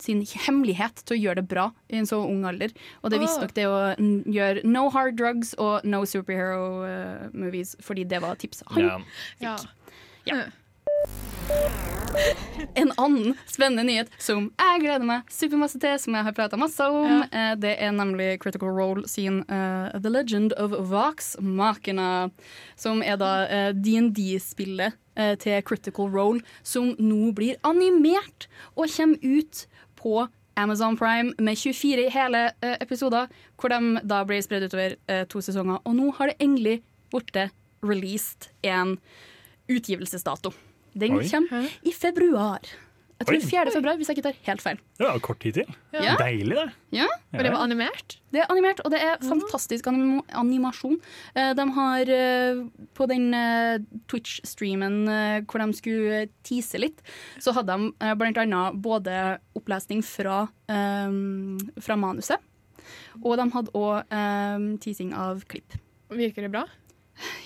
[0.02, 2.74] sin hemmelighet til å gjøre det bra i en så ung alder.
[3.02, 8.06] Og det visstnok det å gjøre no hard drugs og no superhero uh, movies, fordi
[8.08, 9.04] det var tipset han
[9.42, 9.58] Ja.
[10.28, 10.42] Ja.
[12.74, 16.84] En annen spennende nyhet som jeg gleder meg supermasse til, som jeg har prata masse
[16.90, 17.54] om, ja.
[17.58, 22.28] det er nemlig Critical Role sin uh, The Legend of Vox Machina.
[22.78, 29.22] Som er da uh, DND-spillet uh, til Critical Role, som nå blir animert og kommer
[29.22, 29.66] ut
[29.98, 30.26] på
[30.58, 33.26] Amazon Prime med 24 hele eh, episoder,
[33.60, 35.78] hvor de da blir spredd utover eh, to sesonger.
[35.86, 36.80] Og nå har det endelig
[37.14, 37.38] blitt
[37.82, 38.96] released en
[39.70, 40.50] utgivelsesdato.
[40.94, 41.24] Den Oi.
[41.28, 42.62] kommer i februar.
[43.18, 43.46] Jeg tror Oi.
[43.50, 43.70] 4.
[43.74, 44.80] februar, hvis jeg ikke tar helt feil.
[44.94, 45.70] Det var kort tid til.
[45.90, 46.12] Ja.
[46.20, 46.66] Deilig, det.
[46.94, 48.14] Ja, Og det var animert?
[48.30, 51.00] Det er animert, og det er fantastisk anim animasjon.
[51.34, 52.60] Eh, de har eh,
[52.94, 55.00] på den eh, Twitch-streamen
[55.50, 57.02] hvor de skulle tease litt,
[57.42, 59.16] så hadde de blant annet både
[59.58, 62.38] opplesning fra, um, fra manuset,
[63.18, 65.74] og de hadde òg um, teasing av klipp.
[66.14, 66.68] Virker det bra?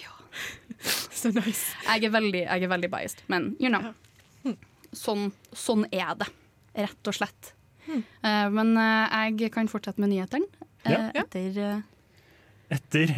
[0.03, 0.13] Ja.
[1.23, 1.77] Så nice.
[1.87, 3.93] Jeg er veldig, jeg er veldig biased, men you know.
[4.93, 6.27] Sånn, sånn er det,
[6.77, 7.55] rett og slett.
[7.89, 10.47] Uh, men uh, jeg kan fortsette med nyhetene
[10.87, 11.81] uh, etter
[12.73, 13.11] Etter,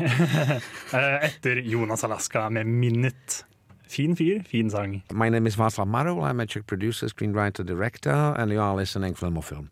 [1.29, 3.45] etter Jonas Alaska med 'Minute'.
[3.87, 5.03] Fin fyr, fin sang.
[5.13, 6.19] My name is Václav Marou.
[6.23, 9.71] I'm a Czech producer, screenwriter, director, and you are listening Film or Film.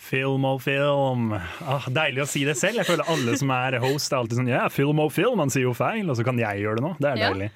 [0.00, 1.34] Film og film.
[1.60, 2.80] Ah, deilig å si det selv.
[2.80, 5.66] Jeg føler alle som er host, er alltid sånn Ja, film og film, man sier
[5.68, 6.92] jo feil, og så kan jeg gjøre det nå.
[6.98, 7.50] Det er deilig.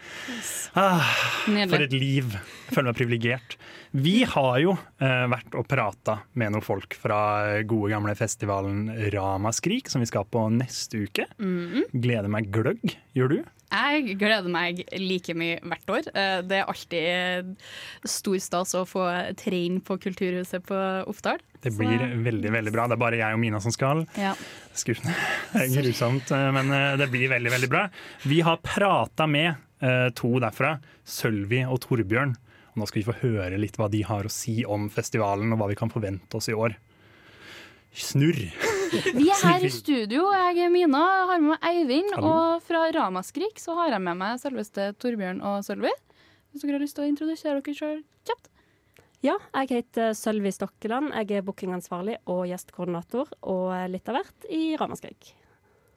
[0.77, 1.09] Ah,
[1.47, 2.37] for et liv.
[2.69, 3.57] Jeg føler meg privilegert.
[3.95, 7.19] Vi har jo eh, vært og prata med noen folk fra
[7.67, 11.29] gode gamle festivalen Ramaskrik, som vi skal på neste uke.
[11.41, 11.89] Mhm.
[11.95, 12.97] Gleder meg gløgg.
[13.17, 13.39] Gjør du?
[13.75, 16.07] Jeg gleder meg like mye hvert år.
[16.15, 17.57] Eh, Det er alltid
[18.07, 19.07] stor stas å få
[19.41, 20.79] trene på Kulturhuset på
[21.11, 21.43] Oppdal.
[21.65, 22.87] Det blir veldig veldig bra.
[22.87, 24.05] Det er bare jeg og Mina som skal.
[24.21, 24.35] Ja.
[24.77, 25.15] Skuffende.
[25.55, 27.85] Det er grusomt, eh, men eh, det blir veldig veldig bra.
[28.25, 29.61] Vi har prata med
[30.17, 32.31] to derfra, Sølvi og Torbjørn.
[32.73, 35.61] Og nå skal vi få høre litt hva de har å si om festivalen, og
[35.61, 36.79] hva vi kan forvente oss i år.
[37.93, 38.47] Snurr!
[39.19, 40.27] Vi er her i studio.
[40.31, 42.13] Jeg er Mina, har med meg Eivind.
[42.15, 42.31] Hallo.
[42.31, 45.91] Og fra Ramaskrik så har jeg med meg selveste Torbjørn og Sølvi.
[46.53, 48.51] Hvis dere har lyst til å introdusere dere sjøl kjapt.
[49.25, 51.11] Ja, jeg heter Sølvi Stokkeland.
[51.17, 55.33] Jeg er bookingansvarlig og gjestkoordinator, og litt av hvert i Ramaskrik.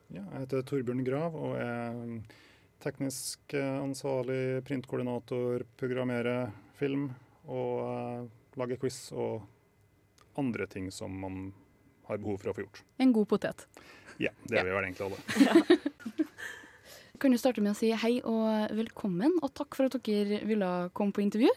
[0.08, 2.02] Ja, jeg heter Torbjørn Grav og er
[2.82, 7.12] teknisk ansvarlig, printkoordinator, programmerer film
[7.46, 8.26] og uh,
[8.58, 9.46] lager quiz og
[10.38, 11.50] andre ting som man
[12.08, 12.84] har behov for å få gjort.
[13.04, 13.68] En god potet.
[14.18, 15.78] Ja, det er vi vel egentlig alle.
[17.18, 20.68] Kan du starte med å si hei og velkommen, og takk for at dere ville
[20.98, 21.50] komme på intervju.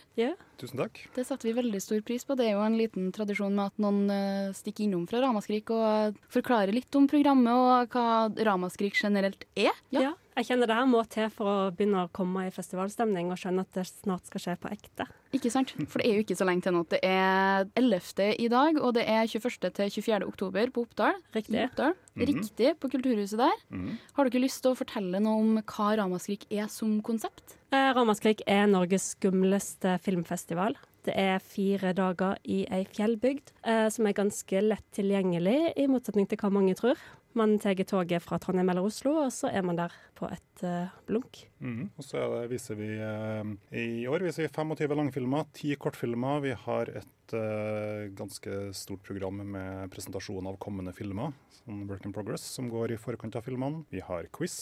[0.60, 1.02] Tusen takk.
[1.16, 2.36] Det setter vi veldig stor pris på.
[2.38, 6.16] Det er jo en liten tradisjon med at noen eh, stikker innom fra Ramaskrik og
[6.32, 9.76] forklarer litt om programmet og hva Ramaskrik generelt er.
[9.92, 10.14] Ja.
[10.40, 13.64] Jeg kjenner det her må til for å begynne å komme i festivalstemning og skjønne
[13.66, 15.06] at det snart skal skje på ekte.
[15.36, 15.72] Ikke sant?
[15.90, 16.82] For det er jo ikke så lenge til nå.
[16.90, 18.30] Det er 11.
[18.40, 19.70] i dag, og det er 21.
[19.76, 20.26] til 24.
[20.26, 21.20] oktober på Oppdal.
[21.36, 21.62] Riktig.
[21.68, 21.94] Oppdal.
[21.94, 22.26] Mm -hmm.
[22.30, 23.56] Riktig, på Kulturhuset der.
[23.70, 23.98] Mhm.
[24.14, 27.56] Har dere lyst til å fortelle noe om hva Ramaskrik er som konsept?
[27.72, 30.74] Eh, Ramaskrik er Norges skumleste filmfestival.
[31.04, 36.28] Det er fire dager i ei fjellbygd eh, som er ganske lett tilgjengelig, i motsetning
[36.28, 36.96] til hva mange tror.
[37.38, 40.90] Man tar toget fra Trondheim eller Oslo, og så er man der på et uh,
[41.06, 41.44] blunk.
[41.62, 41.90] Mm.
[41.94, 46.40] Og så det, viser vi uh, I år viser vi 25 langfilmer, 10 kortfilmer.
[46.42, 52.16] Vi har et uh, ganske stort program med presentasjon av kommende filmer, sånn work in
[52.16, 53.84] progress, som går i forkant av filmene.
[53.94, 54.58] Vi har quiz,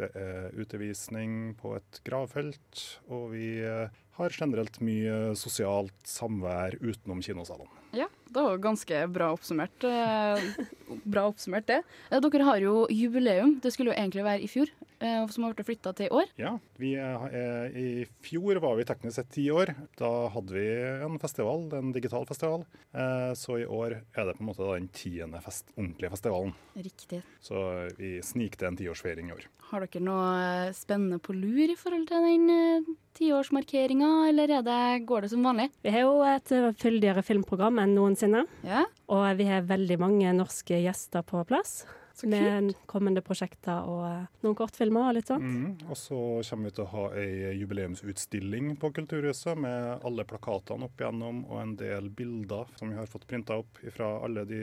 [0.00, 7.81] det er utevisning på et gravfelt, og vi har generelt mye sosialt samvær utenom kinosalene.
[7.92, 9.84] Ja, det var ganske bra oppsummert.
[9.84, 10.40] eh,
[11.04, 11.82] bra oppsummert det.
[12.10, 13.58] Dere har jo jubileum.
[13.60, 14.72] Det skulle jo egentlig være i fjor,
[15.32, 16.32] som har blitt flytta til i år.
[16.40, 19.74] Ja, vi er, er, I fjor var vi teknisk sett ti år.
[19.98, 20.66] Da hadde vi
[21.06, 22.66] en festival, en digital festival.
[22.94, 26.54] Eh, så i år er det på en måte den tiende fest, ordentlige festivalen.
[26.78, 27.22] Riktig.
[27.42, 27.64] Så
[27.98, 29.48] vi snikte en tiårsfeiring i år.
[29.72, 34.66] Har dere noe eh, spennende på lur i forhold til den eh, tiårsmarkeringa, eller er
[34.66, 35.70] det, går det som vanlig?
[35.84, 38.44] Vi har jo et eh, fyldigere filmprogram enn noensinne.
[38.66, 38.84] Ja.
[39.12, 41.82] Og vi har veldig mange norske gjester på plass.
[42.28, 45.42] Med kommende prosjekter og eh, noen kortfilmer og litt sånt.
[45.42, 45.88] Mm.
[45.90, 51.00] Og så kommer vi til å ha ei jubileumsutstilling på Kulturhuset med alle plakatene opp
[51.00, 54.62] igjennom og en del bilder som vi har fått printa opp fra alle de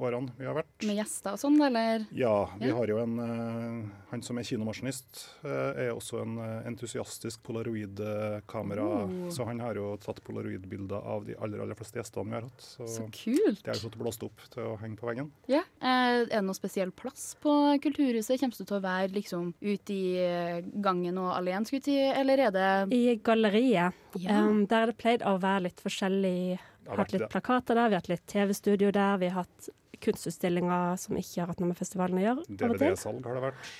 [0.00, 0.86] årene vi har vært.
[0.86, 2.06] Med gjester og sånn, eller?
[2.16, 2.76] Ja, vi Ja.
[2.76, 8.82] har jo en eh, Han som er kinomaskinist, eh, er også en entusiastisk polaroid-kamera.
[9.04, 9.30] Oh.
[9.30, 12.60] Så han har jo tatt polaroid-bilder av de aller aller fleste gjestene vi har hatt.
[12.64, 13.62] Så, Så kult.
[13.62, 15.30] Det har vi fått blåst opp til å henge på veggen.
[15.50, 15.62] Ja.
[15.80, 18.40] Eh, er det noe spesiell plass på Kulturhuset?
[18.40, 22.44] Kommer du til å være liksom ute i eh, gangen og alene, skulle si, eller
[22.46, 23.96] er det I galleriet.
[24.20, 24.40] Ja.
[24.44, 26.34] Um, der er det pleid å være litt forskjellig.
[26.84, 29.70] Vi har Hatt litt plakater der, vi har hatt litt TV-studio der, vi har hatt
[30.00, 32.44] kunstutstillinger som ikke har hatt noe med festivalen å gjøre.
[32.60, 33.70] DVD-salg har det vært.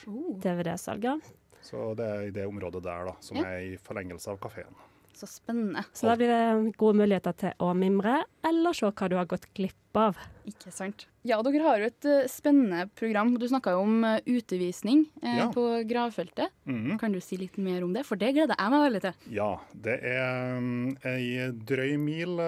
[0.45, 1.17] DVD-salg, ja.
[1.65, 3.45] Så det er i det området der, da, som Ja.
[3.49, 4.73] er i forlengelse av kafeen.
[5.13, 5.83] Så spennende.
[5.93, 9.49] Så da blir det gode muligheter til å mimre, eller se hva du har gått
[9.55, 10.17] glipp av.
[10.47, 11.07] Ikke sant.
[11.23, 13.35] Ja, dere har jo et eh, spennende program.
[13.37, 15.49] Du snakka jo om eh, utevisning eh, Ja.
[15.53, 16.49] på gravfeltet.
[16.65, 16.97] Mhm.
[17.01, 18.07] Kan du si litt mer om det?
[18.09, 19.27] For det gleder jeg meg veldig til.
[19.37, 22.41] Ja, det er um, ei drøy mil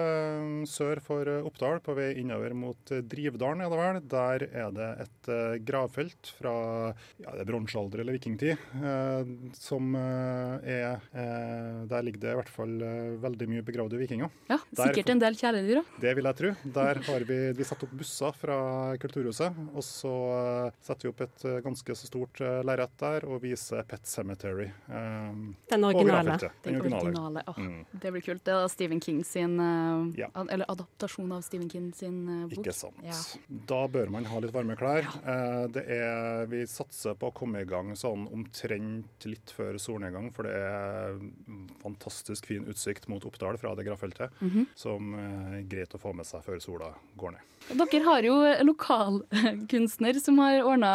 [0.69, 3.99] sør for Oppdal, på vei innover mot Drivdalen, er det vel.
[4.13, 5.31] Der er det et
[5.67, 6.53] gravfelt fra
[7.21, 8.57] ja, det er bronsealder eller vikingtid,
[9.57, 12.73] som er Der ligger det i hvert fall
[13.23, 14.31] veldig mye begravde vikinger.
[14.49, 15.93] Ja, Sikkert en del kjæledyr òg.
[16.03, 16.53] Det vil jeg tro.
[16.79, 19.53] Der har vi, vi satt opp busser fra fra Kulturhuset.
[19.75, 20.11] Og så
[20.67, 24.05] eh, setter vi opp et eh, ganske så stort eh, lerret der og viser Pet
[24.07, 24.69] Cemetery.
[24.87, 26.37] Um, Den originale.
[26.65, 27.43] Den originale.
[27.47, 27.85] Oh, Mm.
[28.01, 28.43] Det blir kult.
[28.43, 29.57] Det er Stephen King sin
[30.17, 30.27] Ja.
[30.33, 32.57] ad- Eller adaptasjon av Stephen King sin bok.
[32.59, 32.95] Ikke sant.
[33.03, 33.13] Ja.
[33.69, 35.05] Da bør man ha litt varme klær.
[35.23, 40.31] Eh, det er, vi satser på å komme i gang sånn omtrent litt før solnedgang,
[40.33, 41.19] for det er
[41.83, 44.65] fantastisk fin utsikt mot Oppdal fra det gravfeltet, Mhm.
[44.75, 47.41] som eh, er greit å få med seg før sola går ned.
[47.71, 48.35] Dere har jo
[48.67, 50.91] lokalkunstner som har ordna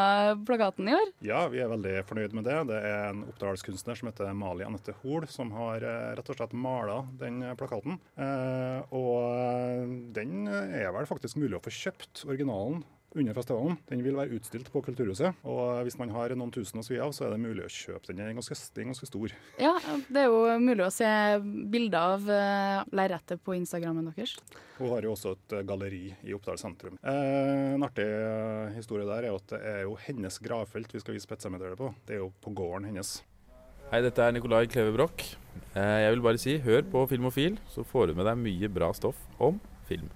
[0.47, 1.13] plakaten i år.
[1.25, 2.59] Ja, vi er veldig fornøyd med det.
[2.71, 6.55] Det er en oppdalskunstner som heter Mali Anette Hoel, som har eh, rett og slett
[6.57, 7.99] mala den plakaten.
[8.21, 12.85] Eh, og den er vel faktisk mulig å få kjøpt, originalen.
[13.17, 13.79] Under festivalen.
[13.89, 15.39] Den vil være utstilt på Kulturhuset.
[15.49, 18.11] Og hvis man har noen tusen å svi av, så er det mulig å kjøpe
[18.11, 18.19] den.
[18.21, 19.33] Den er ganske, den er ganske stor.
[19.57, 19.71] Ja,
[20.13, 21.09] det er jo mulig å se
[21.73, 24.37] bilder av uh, lerretet på Instagrammen deres.
[24.77, 27.01] Hun har jo også et eh, galleri i Oppdal sentrum.
[27.03, 28.05] Eh, en artig
[28.77, 31.89] historie der er at det er jo hennes gravfelt vi skal vise Petsemeteret på.
[32.07, 33.17] Det er jo på gården hennes.
[33.89, 35.25] Hei, dette er Nicolai Kleve Broch.
[35.73, 38.93] Eh, Jeg vil bare si, hør på Filmofil, så får du med deg mye bra
[38.95, 40.13] stoff om film.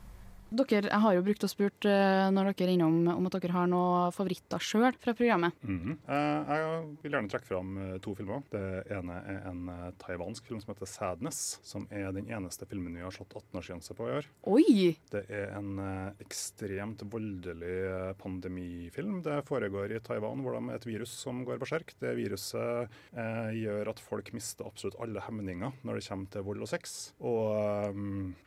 [0.53, 3.55] Dere, jeg har jo brukt og spurt eh, når dere er innom om at dere
[3.55, 5.57] har noen favoritter sjøl fra programmet.
[5.65, 5.97] Mhm.
[6.07, 8.43] Eh, jeg vil gjerne trekke fram eh, to filmer.
[8.53, 8.63] Det
[8.93, 9.63] ene er en
[10.03, 14.09] taiwansk film som heter 'Sadness', som er den eneste filmen vi har slått 18-årsgrense på
[14.09, 14.29] i år.
[14.53, 14.97] Oi!
[15.11, 15.81] Det er en
[16.21, 19.23] ekstremt voldelig pandemifilm.
[19.25, 21.95] Det foregår i Taiwan, hvor det er et virus som går berserk.
[22.01, 26.71] Det viruset gjør at folk mister absolutt alle hemninger når det kommer til vold og
[26.71, 27.13] sex.
[27.21, 28.03] Og eh,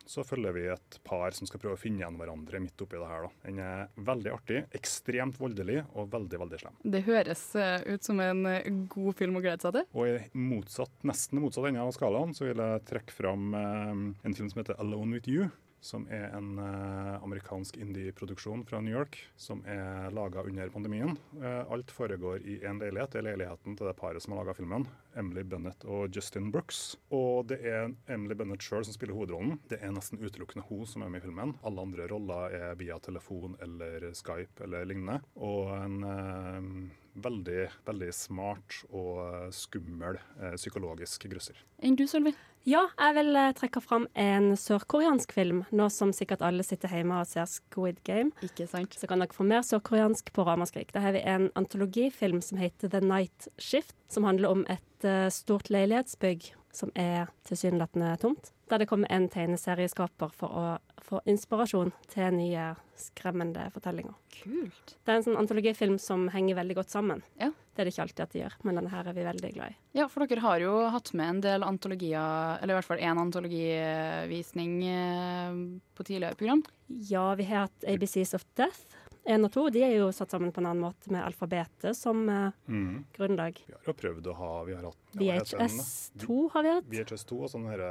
[0.10, 3.10] så følger vi et par som skal prøve å finne igjen hverandre midt oppi det
[3.10, 3.26] her.
[3.28, 3.32] Da.
[3.46, 6.80] Den er veldig artig, ekstremt voldelig og veldig, veldig slem.
[6.96, 9.88] Det høres eh, ut som en eh, god film å glede seg til.
[9.96, 13.94] Og i motsatt, nesten motsatt ende av skalaen så vil jeg trekke fram eh,
[14.28, 15.52] en film som heter 'Alone With You'.
[15.86, 21.14] Som er en eh, amerikansk indie-produksjon fra New York som er laga under pandemien.
[21.38, 23.14] Eh, alt foregår i en leilighet.
[23.14, 24.88] Det er leiligheten til det paret som har laga filmen.
[25.14, 26.98] Emily Bennett og Justin Brooks.
[27.14, 29.60] Og det er Emily Bennett sjøl som spiller hovedrollen.
[29.70, 31.54] Det er nesten utelukkende hun som er med i filmen.
[31.62, 35.22] Alle andre roller er via telefon eller Skype eller lignende.
[35.38, 41.58] Og en eh, veldig, veldig smart og eh, skummel eh, psykologisk grøsser.
[41.84, 42.36] Enn du, Sølvi?
[42.66, 47.22] Ja, jeg vil eh, trekke fram en sørkoreansk film, nå som sikkert alle sitter hjemme
[47.22, 48.34] og ser Squid Game.
[48.46, 48.98] Ikke sant.
[48.98, 50.92] Så kan dere få mer sørkoreansk på Ramaskrik.
[50.96, 54.82] Da har vi en antologifilm som heter The Night Shift, som handler om et
[55.30, 58.52] stort leilighetsbygg som er tilsynelatende tomt.
[58.70, 60.66] Der det kommer en tegneserieskaper for å
[61.06, 64.14] få inspirasjon til nye skremmende fortellinger.
[64.44, 64.96] Kult.
[65.06, 67.22] Det er en sånn antologifilm som henger veldig godt sammen.
[67.42, 67.52] Ja.
[67.76, 69.74] Det er det ikke alltid at de gjør, men denne her er vi veldig glad
[69.74, 69.76] i.
[70.00, 73.20] Ja, for dere har jo hatt med en del antologier, eller i hvert fall én
[73.20, 76.64] antologivisning eh, på tidligere program.
[76.88, 78.80] Ja, vi har hatt ABCs of Death.
[79.26, 82.28] Én og to de er jo satt sammen på en annen måte med alfabetet som
[82.30, 83.06] eh, Mhm.
[83.18, 83.58] grunnlag.
[83.68, 85.84] Vi har jo prøvd å ha vi har hatt, ja, hva heter den da?
[85.84, 86.90] VHS2 har vi hatt.
[86.92, 87.84] VHS2 og sånne her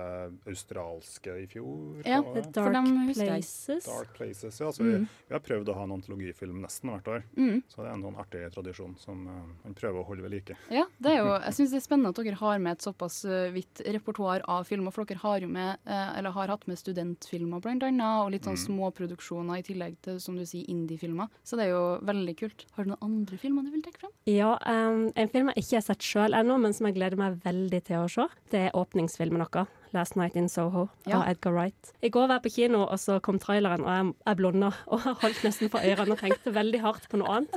[0.51, 2.03] australske i fjor.
[2.07, 2.21] Ja?
[2.23, 2.75] The Dark.
[3.15, 3.85] Places.
[3.85, 4.61] Dark Places.
[4.61, 5.07] Ja, så vi, Mm.
[5.29, 7.23] vi har prøvd å ha en antologifilm nesten hvert år.
[7.37, 7.63] Mm.
[7.69, 10.57] Så det er en sånn artig tradisjon som eh, man prøver å holde ved like.
[10.71, 13.25] Ja, det er jo, jeg syns det er spennende at dere har med et såpass
[13.25, 14.93] eh, vidt repertoar av filmer.
[14.93, 18.43] For dere har jo med, eh, eller har hatt med studentfilmer blant annet, og litt
[18.45, 18.67] sånn Mm.
[18.69, 21.29] småproduksjoner i tillegg til som du sier, indie-filmer.
[21.45, 22.65] Så det er jo veldig kult.
[22.73, 24.11] Har du noen andre filmer du vil trekke frem?
[24.27, 27.41] Ja, um, en film jeg ikke har sett sjøl ennå, men som jeg gleder meg
[27.45, 28.27] veldig til å se.
[28.51, 29.67] Det er åpningsfilmen vår.
[29.95, 31.21] 'Last Night in Soho' Ja.
[31.21, 31.93] av Edgar Wright.
[32.03, 35.01] I går var jeg på kino, og så kom traileren, og jeg, jeg blunda og
[35.23, 37.55] holdt nesten for ørene og tenkte veldig hardt på noe annet.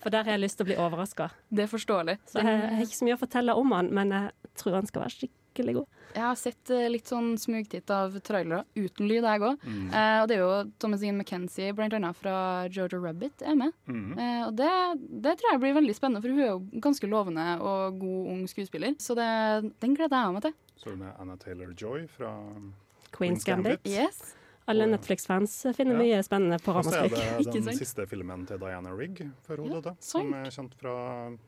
[0.00, 1.30] For der har jeg lyst til å bli overraska.
[1.48, 2.18] Det er forståelig.
[2.28, 4.86] Så jeg, jeg har ikke så mye å fortelle om han, men jeg tror han
[4.88, 5.86] skal være skikkelig god.
[6.14, 9.62] Jeg har sett eh, litt sånn smugtitt av trailere uten lyd, jeg òg.
[9.62, 9.84] Mm.
[9.92, 10.50] Eh, og det er jo
[10.82, 12.34] Thomas Ian McKenzie, blant annet fra
[12.72, 13.76] Georgia Rabbit, er med.
[13.86, 14.18] Mm.
[14.18, 14.72] Eh, og det,
[15.26, 18.42] det tror jeg blir veldig spennende, for hun er jo ganske lovende og god ung
[18.50, 18.98] skuespiller.
[18.98, 19.30] Så det,
[19.84, 20.58] den gleder jeg meg til.
[20.80, 22.34] Så er Anna Taylor-Joy fra
[23.14, 23.84] Queen's Gambit.
[23.86, 24.34] Yes.
[24.70, 26.00] Alle Netflix-fans finner Ja.
[26.04, 29.72] mye spennende på Og så er det den siste filmen til Diana Rigg før hun
[29.74, 29.96] Ja, døde.
[30.00, 30.94] Som er kjent fra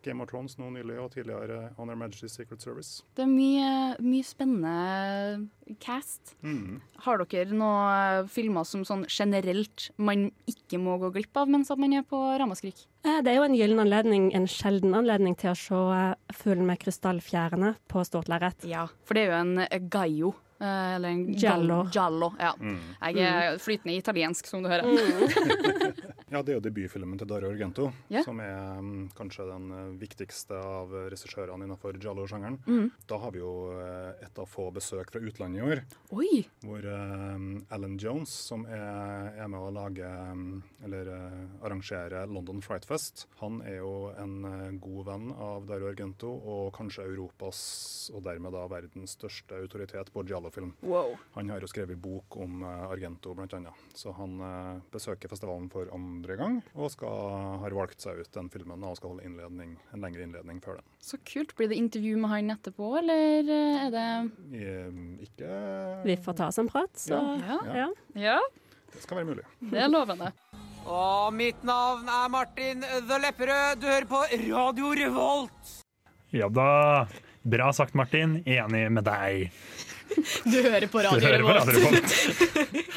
[0.03, 3.03] Game of Thrones nå nylig, og tidligere On Her Majesty's Secret Service.
[3.17, 5.49] Det er mye, mye spennende
[5.81, 6.35] cast.
[6.43, 6.81] Mm.
[7.05, 11.93] Har dere noen filmer som sånn generelt man ikke må gå glipp av mens man
[11.97, 12.87] er på Ramaskrik?
[13.05, 16.67] Eh, Det er jo en gyllen anledning, en sjelden anledning til å se eh, Fuglen
[16.67, 18.65] med krystallfjærene på stort lerret.
[18.69, 21.83] Ja, for det er jo en eh, Gaio eller en Giallo.
[21.93, 22.53] giallo ja.
[22.61, 22.81] Mm.
[23.01, 24.87] Jeg er flytende italiensk, som du hører.
[26.33, 28.25] Ja, det er jo debutfilmen til Dario Argento, yeah.
[28.25, 32.57] som er um, kanskje den eh, viktigste av regissørene innenfor giallo-sjangeren.
[32.65, 32.87] Mm.
[33.11, 35.83] Da har vi jo eh, et av få besøk fra utlandet i år.
[36.17, 36.41] Oi!
[36.65, 42.65] Hvor um, Alan Jones, som er, er med å lage um, eller uh, arrangere London
[42.65, 47.61] Fright Fest, han er jo en uh, god venn av Dario Argento, og kanskje Europas,
[48.17, 50.73] og dermed da verdens største autoritet på giallo-film.
[50.81, 51.17] Wow.
[51.35, 53.73] Han har jo skrevet bok om eh, Argento, annet.
[53.95, 58.51] Så han eh, besøker festivalen for andre gang, og skal, har valgt seg ut den
[58.51, 60.85] filmen og skal holde innledning, en lengre innledning før den.
[61.01, 61.55] Så kult.
[61.57, 66.59] Blir det intervju med han etterpå, eller eh, er det Ikke Vi får ta oss
[66.59, 67.59] en prat, så Ja.
[67.75, 67.89] ja.
[68.15, 68.41] Ja,
[68.93, 69.45] Det skal være mulig.
[69.71, 70.33] det er lovende.
[70.83, 73.79] Og mitt navn er Martin The Lepperød.
[73.81, 75.77] Du hører på Radio Revolt.
[76.33, 77.07] Ja da.
[77.43, 78.43] Bra sagt, Martin.
[78.47, 79.51] Enig med deg.
[80.45, 81.73] Du hører på radioen Radio.
[81.73, 82.13] Revolt.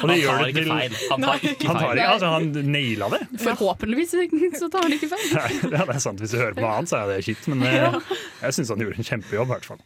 [0.02, 0.98] Han tar ikke feil.
[1.12, 2.02] Han tar ikke Han tar feil.
[2.06, 3.22] altså, han naila det.
[3.42, 4.16] Forhåpentligvis
[4.60, 5.30] så tar han ikke feil.
[5.38, 6.20] Nei, ja, det er sant.
[6.22, 7.48] Hvis du hører på noe annet, så er det shit.
[7.54, 7.96] Men eh,
[8.44, 9.82] jeg syns han gjorde en kjempejobb, i hvert fall.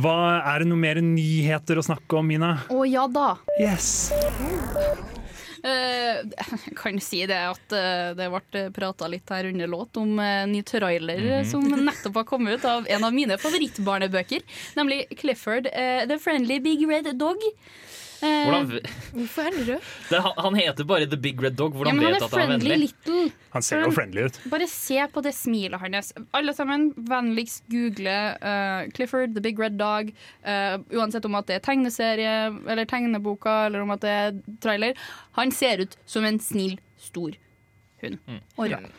[0.00, 0.16] Hva
[0.52, 2.52] Er det noe mer nyheter å snakke om, Mina?
[2.70, 3.32] Å ja da.
[3.58, 4.12] Yes.
[5.62, 10.18] Eh, jeg kan si det at eh, det ble prata litt her under låt om
[10.24, 11.50] en ny trailer Mhm.
[11.50, 14.40] som nettopp har kommet ut av en av mine favorittbarnebøker,
[14.76, 17.36] nemlig Clifford eh, The Friendly Big Red Dog.
[18.20, 19.90] Eh, Hvordan, Hvorfor er han rød?
[20.10, 21.72] det, han, han heter bare The Big Red Dog.
[21.72, 22.78] Hvordan ja, han vet du at han er vennlig?
[22.84, 23.32] little.
[23.54, 24.40] Han ser jo friendly ut.
[24.52, 26.12] Bare se på det smilet hans.
[26.36, 30.12] Alle sammen, vennligst google uh, Clifford the Big Red Dog.
[30.44, 32.34] Uh, uansett om at det er tegneserie
[32.68, 35.06] eller tegneboka eller om at det er trailer.
[35.38, 37.38] Han ser ut som en snill, stor
[38.04, 38.20] hund.
[38.26, 38.42] Mm.
[38.56, 38.90] Og rød.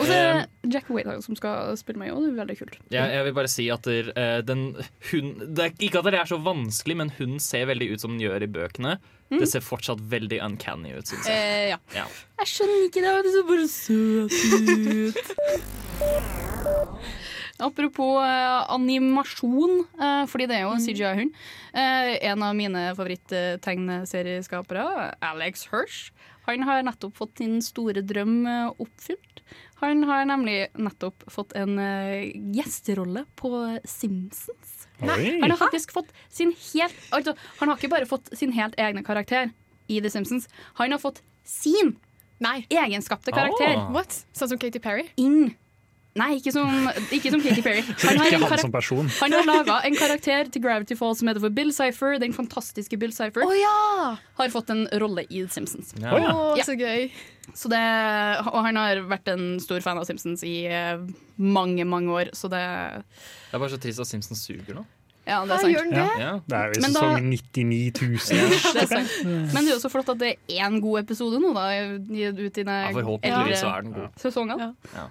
[0.00, 0.02] Ja.
[0.02, 2.22] Og så er det Jack Wade som skal spille meg òg.
[2.24, 2.76] Det er veldig kult.
[2.94, 6.30] Jeg, jeg vil bare si at der, eh, den det er Ikke at det er
[6.30, 8.96] så vanskelig, men hun ser veldig ut som den gjør i bøkene.
[9.30, 11.36] Det ser fortsatt veldig uncanny ut, syns jeg.
[11.36, 11.78] Eh, ja.
[11.94, 12.06] Ja.
[12.40, 13.12] Jeg skjønner ikke det.
[13.26, 14.32] Det ser bare søt
[15.04, 15.16] ut.
[17.60, 21.34] Apropos eh, animasjon, eh, fordi det er jo en CGI-hund.
[21.74, 24.86] Eh, en av mine favoritt-tegneserieskapere,
[25.20, 26.10] Alex Hirsch,
[26.46, 28.46] han har nettopp fått sin store drøm
[28.80, 29.26] oppfylt.
[29.80, 33.50] Han har nemlig nettopp fått en eh, gjesterolle på
[33.88, 34.74] Simpsons.
[35.00, 35.38] Oi.
[35.40, 39.00] Han har faktisk fått sin helt altså, Han har ikke bare fått sin helt egne
[39.06, 39.48] karakter
[39.88, 40.48] i The Simpsons.
[40.76, 41.94] Han har fått sin
[42.44, 42.66] Nei.
[42.68, 43.88] egenskapte karakter Oh.
[43.96, 44.18] What?
[44.36, 45.06] Sånn som Katy Perry?
[45.16, 45.54] inn
[46.18, 47.82] Nei, ikke som, ikke som Katy Perry.
[48.02, 49.10] Han har ikke han karak- som person.
[49.20, 52.16] han har laga en karakter til Gravity Falls som heter for Bill Cypher.
[52.18, 54.16] Den fantastiske Bill Cypher oh, ja!
[54.40, 55.94] har fått en rolle i The Simpsons.
[56.02, 56.10] Ja.
[56.16, 56.32] Oh, ja.
[56.58, 56.66] Ja.
[56.66, 57.06] så gøy.
[57.54, 57.82] Så det,
[58.50, 60.98] og han har vært en stor fan av Simpsons i eh,
[61.38, 64.84] mange, mange år, så det Det er bare så trist at Simpsons suger nå.
[65.28, 65.72] Ja, det er sant.
[65.74, 66.04] gjør den Ja.
[66.10, 66.20] det?
[66.24, 66.30] Ja.
[66.50, 68.50] Det er jo i sesong 99 000.
[68.74, 69.16] Det er sant.
[69.54, 72.10] Men det er jo så flott at det er én god episode nå, da, ut
[72.10, 74.08] i Ja, den forhåpentligvis så er den god.
[74.18, 74.64] sesongen.
[74.96, 75.06] Ja.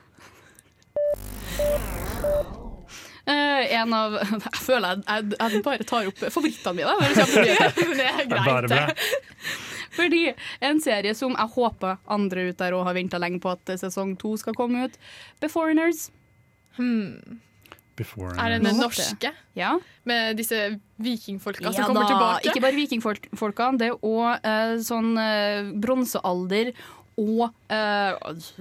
[3.29, 4.15] Eh, en av
[4.47, 6.93] Jeg føler jeg, jeg, jeg bare tar opp favorittene mine.
[6.99, 7.91] nyheter.
[7.99, 9.03] Det er Det er greit.
[9.99, 10.23] Fordi
[10.63, 14.15] en serie som jeg håper andre ut der og har venta lenge på at sesong
[14.21, 14.97] to skal komme ut,
[15.41, 16.07] Beforeigners.
[16.77, 17.41] Hmm.
[17.99, 19.33] Er det den norske?
[19.59, 19.73] Ja.
[20.07, 22.47] Med disse vikingfolka Ja som kommer da, tilbake?
[22.47, 26.71] Ikke bare vikingfolkene, det er òg uh, sånn uh, bronsealder
[27.19, 28.13] og eh,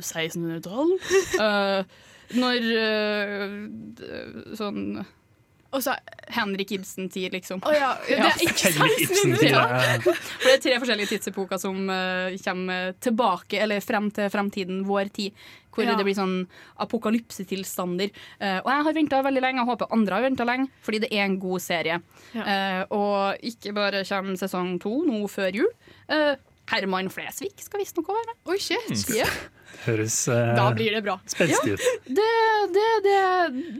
[0.03, 0.95] 1600-tall.
[1.39, 1.99] Eh,
[2.37, 4.83] når eh, sånn
[5.73, 5.95] Og så
[6.33, 7.61] Henrik Ibsen-tid, liksom.
[7.65, 9.63] Oh, ja, det er ikke Henrik Ibsen Ja.
[10.05, 15.13] For det er tre forskjellige tidsepoker som uh, kommer tilbake, eller frem til fremtiden, vår
[15.13, 15.37] tid.
[15.73, 15.95] Hvor Ja.
[15.95, 16.39] det blir sånn
[16.81, 18.11] apokalypsetilstander.
[18.41, 21.13] Uh, og jeg har venta veldig lenge, og håper andre har venta lenge, fordi det
[21.13, 22.01] er en god serie.
[22.33, 22.45] Ja.
[22.49, 25.71] Uh, og ikke bare kommer sesong to nå før jul.
[26.71, 28.37] Herman Flesvig skal visstnok være med.
[28.53, 29.05] Oi, shit.
[29.15, 29.31] Yeah.
[29.87, 31.19] høres uh, Da blir det bra.
[31.29, 31.87] spenstig ut.
[32.09, 32.29] Det,
[32.75, 33.19] det, det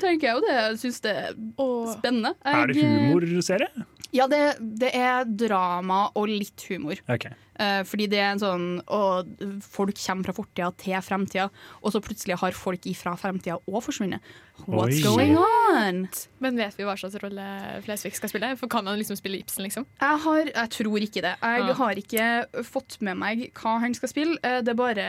[0.03, 0.43] tenker jeg jo.
[0.47, 1.71] Det jeg syns det er spennende.
[1.97, 2.35] spennende.
[2.45, 3.71] Er det Jeg- humorserie?
[4.13, 6.97] Ja, det, det er drama og litt humor.
[7.13, 7.35] Okay.
[7.59, 9.27] Eh, fordi det er en sånn og
[9.67, 11.49] Folk kommer fra fortida til fremtida,
[11.83, 14.23] og så plutselig har folk ifra fremtida òg forsvunnet.
[14.65, 15.03] What's Oi.
[15.05, 15.99] going on?
[16.41, 17.45] Men vet vi hva slags rolle
[17.85, 18.53] Flesvig skal spille?
[18.59, 19.85] For Kan han liksom spille Ibsen, liksom?
[20.01, 21.35] Jeg, har, jeg tror ikke det.
[21.43, 21.75] Jeg Ah.
[21.83, 24.39] har ikke fått med meg hva han skal spille.
[24.43, 25.09] Eh, Det er bare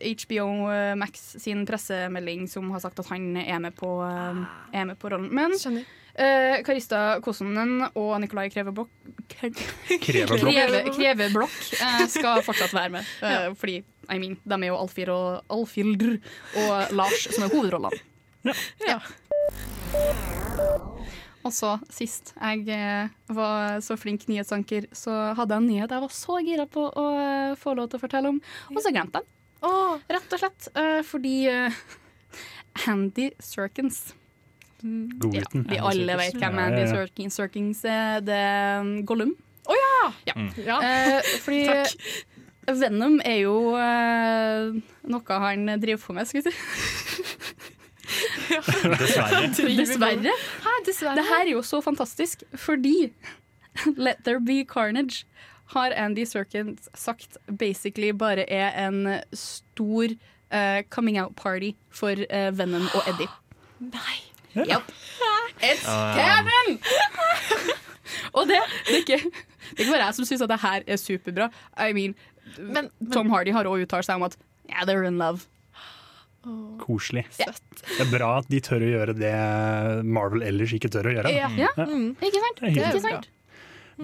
[0.00, 0.48] HBO
[0.96, 4.44] Max sin pressemelding som har sagt at han er med på, eh,
[4.80, 5.30] er med på rollen.
[5.32, 5.84] Men Skjønner.
[6.14, 8.90] Eh, Karista Kosonen og Nikolai Kreveblokk
[9.34, 10.94] Kreveblokk.
[10.94, 11.28] Kreve,
[11.80, 13.12] eh, skal fortsatt være med.
[13.24, 13.78] Eh, Fordi
[14.12, 16.18] I mean, de er jo Alfir og Alfildr
[16.60, 18.02] og Lars som er hovedrollene.
[18.84, 18.98] Ja.
[21.44, 26.04] Og så sist jeg eh, var så flink nyhetsanker, så hadde jeg en nyhet jeg
[26.04, 28.40] var så gira på å eh, få lov til å fortelle om,
[28.72, 29.30] og så glemte jeg den.
[30.12, 31.36] Rett og slett eh, fordi
[32.84, 34.23] Handy Andy
[34.84, 38.20] Serkins Ja, Vi alle vet hvem Ja, Andy Serkings, er.
[38.24, 39.34] Det er um, Gollum.
[39.64, 40.12] Å ja!
[40.28, 40.36] Ja.
[40.36, 40.50] Mm.
[40.66, 40.78] Ja.
[40.84, 41.62] Eh, fordi
[42.80, 44.76] Venom er jo eh,
[45.12, 46.56] noe han driver på med, skal vi si.
[48.54, 49.48] Dessverre.
[49.76, 50.34] Dessverre.
[50.64, 51.16] Hæ, dessverre.
[51.16, 53.12] Det her er jo så fantastisk, fordi
[53.96, 55.24] Let There Be Carnage
[55.66, 60.04] har Andy Serkins sagt basically bare er en stor
[60.50, 63.28] eh, coming out party for eh, Venom og Eddie.
[63.80, 64.33] Nei.
[64.54, 64.92] Yep.
[65.64, 66.78] It's canon!
[68.36, 70.86] og det, det, er ikke, det er ikke bare jeg som syns at det her
[70.86, 71.48] er superbra.
[71.78, 72.14] I mean,
[73.14, 74.38] Tom Hardy har òg uttalt seg om at
[74.70, 75.48] yeah, they're in love.
[76.78, 77.24] Koselig.
[77.38, 79.36] Det er bra at de tør å gjøre det
[80.04, 81.32] Marvel ellers ikke tør å gjøre.
[81.32, 81.70] Ja, ja.
[81.78, 82.12] Mm.
[82.20, 82.60] Ikke sant?
[82.60, 83.30] Det er Ikke sant?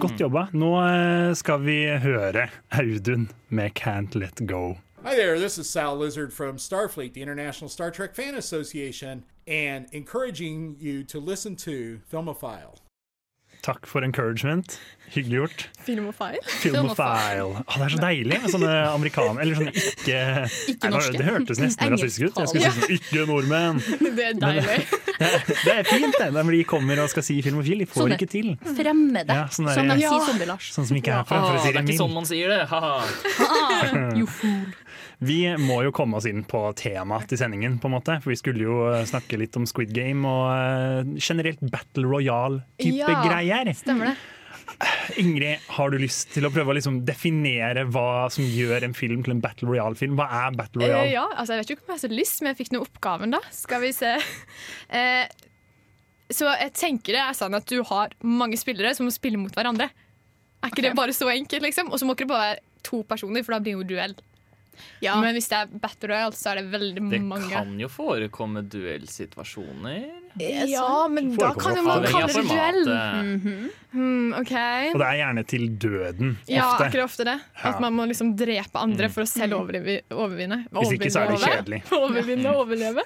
[0.01, 0.47] Godt jobba.
[0.55, 2.47] Nå eh, skal vi høre
[2.79, 4.79] Audun med 'Can't Let Go'.
[5.03, 9.87] Hi there, this is Sal Lizard from Starfleet, the International Star Trek Fan Association, and
[9.93, 12.75] encouraging you to listen to Filmophile.
[13.63, 14.79] Takk for encouragement.
[15.11, 15.63] Hyggelig gjort.
[15.83, 16.39] Filmofile.
[16.61, 17.43] Filmophile.
[17.43, 20.19] Å, det er så deilig med sånne amerikanere Eller sånne ikke,
[20.71, 21.17] Ikke norske.
[21.19, 22.39] Det hørtes nesten rasistisk ut.
[22.39, 23.81] Jeg skulle si sånn ikke nordmenn.
[24.17, 24.77] Det er deilig.
[25.21, 26.29] Det er, det er fint, det.
[26.37, 27.83] Når de kommer og skal si filmofil.
[27.83, 28.53] De får Sånne ikke til.
[28.63, 30.13] Fremmede, Ja, sånne, som de Ja.
[30.15, 30.71] sier Zombie-Lars.
[30.77, 32.55] Sånn som ikke er fra, for å si det det er ikke sånn man sier
[32.55, 32.61] det.
[32.71, 32.95] Haha.
[34.39, 34.71] Fool.
[35.21, 38.15] Vi må jo komme oss inn på temaet til sendingen, på en måte.
[38.23, 43.03] For vi skulle jo eh, snakke litt om Squid Game og eh, generelt Battle Royale-type
[43.03, 43.69] Ja, greier.
[43.77, 44.15] Stemmer det.
[45.21, 49.23] Ingrid, har du lyst til å prøve å liksom definere hva som gjør en film
[49.25, 50.15] til en Battle Royale-film?
[50.19, 51.07] Hva er Battle Royale?
[51.09, 52.83] Uh, ja, altså jeg vet ikke om jeg har så lyst, men jeg fikk nå
[52.85, 53.41] oppgaven, da.
[53.55, 54.13] Skal vi se.
[54.91, 55.25] Uh,
[56.37, 59.55] så jeg tenker det er sånn at du har mange spillere som må spille mot
[59.55, 59.91] hverandre.
[60.61, 61.89] Er ikke det bare så enkelt, liksom?
[61.91, 64.19] Og så må ikke det bare være to personer, for da blir det jo duell.
[65.01, 67.49] Men hvis det er Battle Royale, så er det veldig Det mange.
[67.51, 70.20] kan jo forekomme duellsituasjoner.
[70.39, 72.81] Ja, men da kan jo man kalle det duell.
[72.87, 74.51] Mm Hmm, OK.
[74.93, 76.29] Og det er gjerne til døden.
[76.47, 76.85] Ja, ofte.
[76.85, 77.33] Ja, akkurat ofte det?
[77.67, 79.97] At man må liksom drepe andre for å selv overvinne.
[80.15, 80.61] overvinne?
[80.71, 81.79] Hvis ikke, så er det kjedelig.
[81.99, 83.03] Overvinne og overleve.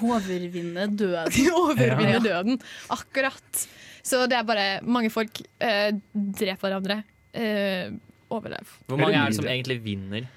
[0.00, 1.52] Overvinne døden.
[1.62, 2.22] Overvinne Ja.
[2.24, 2.56] døden.
[2.96, 3.66] Akkurat.
[4.02, 7.02] Så det er bare mange folk eh, dreper hverandre.
[7.36, 7.92] Eh,
[8.32, 8.72] overlev.
[8.88, 10.30] Hvor mange er det som egentlig vinner?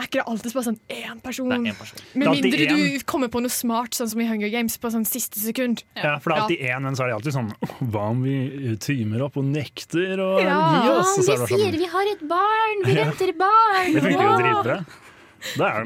[0.00, 1.50] Er ikke det alltid bare sånn én person?
[1.50, 1.98] Det er én person.
[2.16, 5.04] Med er mindre du kommer på noe smart, sånn som i Hunger Games, på sånn
[5.08, 5.82] siste sekund.
[5.98, 7.50] Ja, for det er alltid én, men så er det alltid sånn
[7.92, 8.36] Hva om vi
[8.80, 11.12] timer opp og nekter å Ja, gi oss?
[11.18, 13.04] Og så er det sånn, vi har et barn, vi Ja.
[13.10, 13.92] venter barn.
[13.92, 14.78] det funker jo dritbra.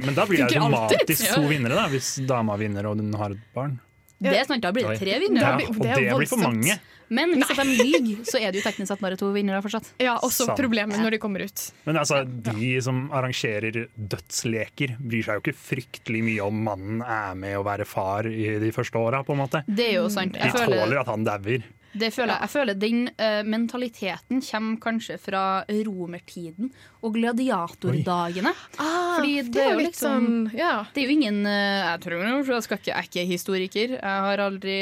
[0.05, 3.45] Men da blir det automatisk to vinnere, da, hvis dama vinner og hun har et
[3.55, 3.81] barn.
[4.25, 6.79] Det er sant, da blir det tre Ja, og det blir for mange.
[7.09, 9.93] Men hvis de lyver, så er det jo teknisk sett bare to vinnere fortsatt.
[10.03, 10.59] Ja, også Sant.
[10.61, 11.65] problemet når de kommer ut.
[11.85, 17.35] Men altså, de som arrangerer dødsleker, bryr seg jo ikke fryktelig mye om mannen er
[17.39, 19.65] med å være far i de første åra, på en måte.
[19.69, 20.37] Det er jo sant.
[20.39, 21.65] De tåler at han dauer.
[21.95, 25.42] Det føler, jeg- jeg føler Den uh, mentaliteten kommer kanskje fra
[25.86, 26.72] romertiden
[27.05, 28.51] og gladiatordagene.
[28.80, 30.84] Ah, Fordi det det er jo litt liksom sånn, ja.
[30.95, 33.95] Det er jo ingen uh, Jeg tror jo, jeg, skal ikke, jeg er ikke historiker.
[34.01, 34.78] Jeg har aldri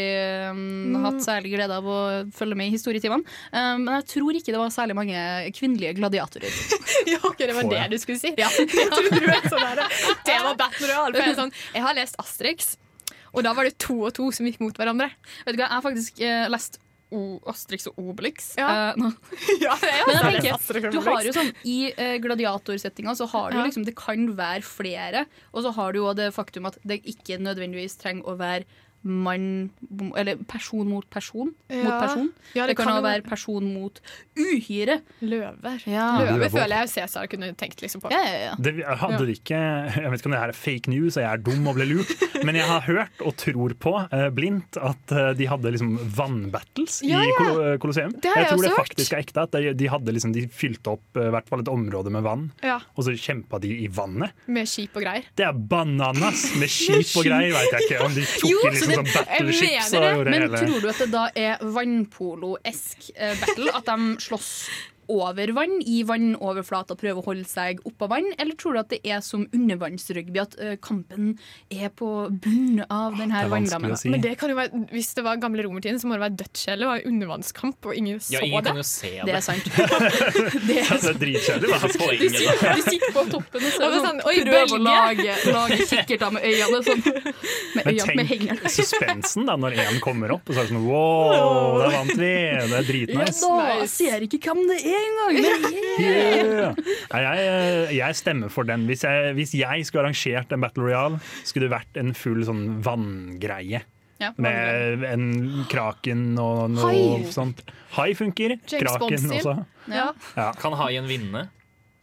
[0.51, 1.05] um, Mm.
[1.05, 1.99] hatt særlig glede av å
[2.33, 3.25] følge med i historietimene.
[3.53, 5.19] Um, men jeg tror ikke det var særlig mange
[5.57, 6.53] kvinnelige gladiatorer.
[7.13, 7.91] ja, okay, det var Får det jeg.
[7.91, 8.33] du skulle si.
[8.39, 11.19] Var sånn Det var Battle Royale.
[11.27, 12.77] Jeg, sånn, jeg har lest Asterix,
[13.33, 15.11] og da var det to og to som gikk mot hverandre.
[15.47, 16.79] Vet du hva, Jeg har faktisk eh, lest
[17.13, 18.53] o Asterix og Obelix.
[18.59, 18.93] Ja.
[18.97, 19.11] Uh, no.
[19.63, 23.67] Ja, tenker, du har jo sånn I uh, gladiatorsettinga så har du Ja.
[23.69, 27.39] liksom Det kan være flere, og så har du jo det faktum at det ikke
[27.43, 28.65] nødvendigvis trenger å være
[29.03, 29.71] mann
[30.17, 31.53] Eller person mot person.
[31.69, 31.83] Ja.
[31.85, 32.29] Mot person.
[32.55, 34.01] Ja, det, det kan jo være person mot
[34.39, 35.01] uhyre.
[35.21, 35.83] Løver.
[35.91, 36.07] Ja.
[36.23, 38.11] Løver føler jeg Cæsar kunne tenkt liksom på.
[38.15, 38.53] Ja, ja, ja.
[38.63, 41.25] Det, jeg hadde det ikke Jeg vet ikke om det her er fake news, og
[41.25, 42.13] jeg er dum og ble lurt,
[42.47, 47.01] men jeg har hørt og tror på uh, blindt at eh, de hadde liksom vannbattles
[47.07, 47.37] Ja, i ja.
[47.39, 48.15] Kolo- eh, Colosseum.
[48.23, 49.45] Det har jeg tror også det faktisk er ekte.
[49.47, 52.49] At de, de, hadde liksom, de fylte opp i hvert fall et område med vann,
[52.65, 54.35] Ja, og så kjempa de i vannet.
[54.47, 55.27] Med skip og greier.
[55.39, 56.45] Det er bananas!
[56.61, 58.01] Med skip og greier, veit jeg ikke.
[58.07, 61.63] Om de tok Jo, inn liksom sånn og Men tror du at det da er
[61.77, 63.75] vannpolo-esk eh, battle?
[63.79, 64.51] At de slåss
[65.13, 68.29] over vann, i vannoverflata, prøve å holde seg oppå vann?
[68.41, 71.35] Eller tror du at det er som undervannsrugby, at kampen
[71.73, 73.93] er på bunnen av denne Det er vanskelig vanndammen?
[73.97, 74.11] å si.
[74.13, 76.89] Men det kan jo være, hvis det var gamle romertiden, så må det være dødskjelle
[76.93, 78.71] og undervannskamp, og ingen så Ja, ingen det.
[78.73, 79.27] kan jo se det.
[79.33, 79.65] Det er sant.
[80.69, 81.73] Det er dritkjedelig.
[81.73, 82.75] Hva er Du poenget, da?
[82.77, 86.33] du sitter på toppen og ser Og sånn, sånn, oi, prøver å lage, lage kikkerter
[86.37, 86.81] med øynene.
[86.87, 87.33] Sånn, med,
[87.77, 90.87] Men øynene, med tenk suspensen da, når én kommer opp, og så er det sånn
[90.87, 92.33] wow, der vant vi!
[92.73, 93.51] Det er dritnice.
[93.53, 95.43] Da ser ikke hvem det er engang!
[95.43, 96.75] Men Yeah.
[97.13, 98.87] Nei, jeg, eh, jeg stemmer for den.
[98.89, 102.63] Hvis jeg, hvis jeg skulle arrangert en Battle Royale, skulle det vært en full sånn
[102.83, 103.83] vanngreie.
[104.23, 105.27] Ja, Med en
[105.71, 107.31] kraken og noe Hai.
[107.35, 107.61] sånt.
[107.97, 108.55] Hai funker.
[108.71, 109.41] James kraken Bond-stil.
[109.43, 109.67] også.
[109.91, 110.07] Ja.
[110.39, 110.53] Ja.
[110.63, 111.49] Kan haien vinne?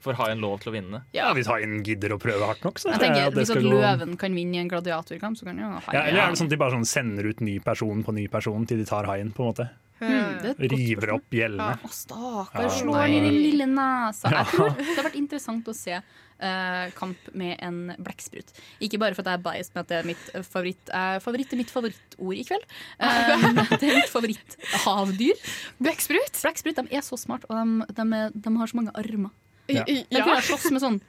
[0.04, 1.02] Får haien lov til å vinne?
[1.16, 4.14] Ja, Hvis haien gidder å prøve hardt nok, så Jeg tenker, det Hvis at løven
[4.14, 4.20] gå.
[4.20, 6.56] kan vinne i en gladiatorkamp, så kan jo haien Ja, eller er det sånn at
[6.56, 9.32] de bare sånn sender ut ny person på ny person til de tar haien?
[9.34, 9.70] på en måte
[10.00, 11.76] Godt River opp gjellene.
[11.76, 11.91] Ja.
[11.93, 13.12] stakkar, Ja, slår nei.
[13.18, 14.32] i den lille nesa.
[14.34, 18.54] Jeg tror Det har vært interessant å se uh, kamp med en blekksprut.
[18.86, 21.18] Ikke bare for at jeg er biased med at det er mitt eh, favoritt uh,
[21.24, 22.66] Favoritt er mitt favorittord i kveld.
[23.00, 23.45] Eh,
[23.80, 25.45] det er mitt favoritthavdyr.
[25.84, 26.41] Blekksprut?
[26.41, 29.34] Blekksprut de er så smarte, og de, de, de har så mange armer.
[29.70, 29.84] Ja.
[29.86, 31.02] De kunne ha slåss med sånn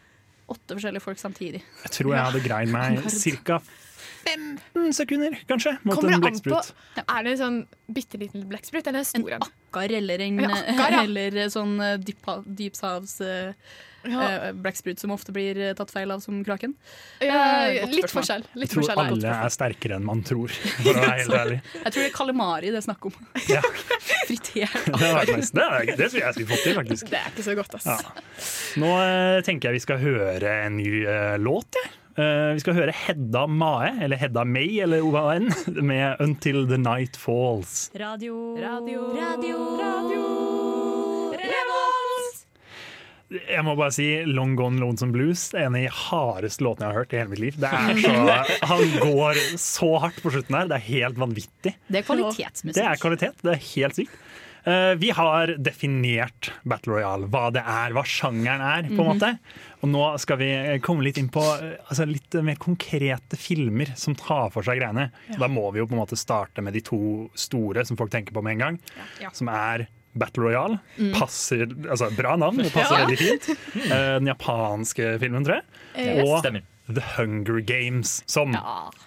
[0.50, 1.62] åtte forskjellige folk samtidig.
[1.86, 3.04] Jeg tror jeg hadde greid meg
[3.46, 3.60] ca.
[4.24, 7.04] 15 sekunder, kanskje, mot Kommer en det an på blekksprut.
[7.06, 7.60] Er det en sånn
[7.90, 9.44] bitte liten blekksprut eller en stor en?
[9.46, 11.04] Akkar eller en Ja, akkar, ja.
[11.04, 13.52] eller sånn eh, dypshavs eh,
[14.08, 14.22] Ja.
[14.48, 16.72] eh, blekksprut som ofte blir eh, tatt feil av som kraken.
[17.20, 18.46] Ja, litt forskjell.
[18.54, 18.70] litt.
[18.70, 20.48] Jeg tror forskjell alle er sterkere enn man tror,
[20.82, 21.58] for å være helt ærlig.
[21.84, 23.18] Jeg tror det er kalamari det er snakk om.
[23.50, 23.60] Ja.
[24.30, 27.10] Fritert Det, er- det skulle jeg skulle fått til, faktisk.
[27.12, 27.88] Det er ikke så godt, ass.
[27.90, 27.98] Ja.
[28.80, 31.76] Nå eh, tenker jeg vi skal høre en ny eh, låt.
[31.76, 31.96] jeg.
[32.18, 35.50] Eh, vi skal høre Hedda Mae, eller Hedda May, eller hva enn,
[35.90, 37.90] med 'Until the Night Falls'.
[37.94, 38.56] Radio.
[38.58, 39.04] Radio.
[39.14, 39.58] Radio.
[41.38, 42.40] Revolt!
[43.30, 46.88] Jeg må bare si Long Gone Lonesome Blues det er en av de hardeste låtene
[46.88, 47.58] jeg har hørt i hele mitt liv.
[47.62, 48.14] Det er så,
[48.72, 50.66] han går så hardt på slutten her.
[50.72, 51.76] Det er helt vanvittig.
[51.86, 52.74] Det er kvalitetsmusikk.
[52.80, 53.38] Det er kvalitet.
[53.46, 54.18] Det er helt sykt.
[54.64, 58.82] Eh, vi har definert Battle Royale, hva det er, hva sjangeren er.
[58.90, 59.18] på en Mhm.
[59.18, 59.38] måte.
[59.82, 64.14] Og nå skal vi komme litt inn på eh, altså litt mer konkrete filmer som
[64.14, 65.10] tar for seg greiene.
[65.38, 68.32] Da må vi jo på en måte starte med de to store som folk tenker
[68.32, 68.78] på med en gang.
[69.20, 69.30] Ja.
[69.32, 70.80] Som er Battle Royale.
[70.98, 71.12] Mm.
[71.14, 73.06] Passer, altså Bra navn, det passer Ja.
[73.06, 73.56] veldig fint.
[73.90, 75.62] Eh, Den japanske filmen, tror
[75.96, 76.24] jeg.
[76.26, 76.62] Og.
[76.96, 78.54] The Hunger Games, som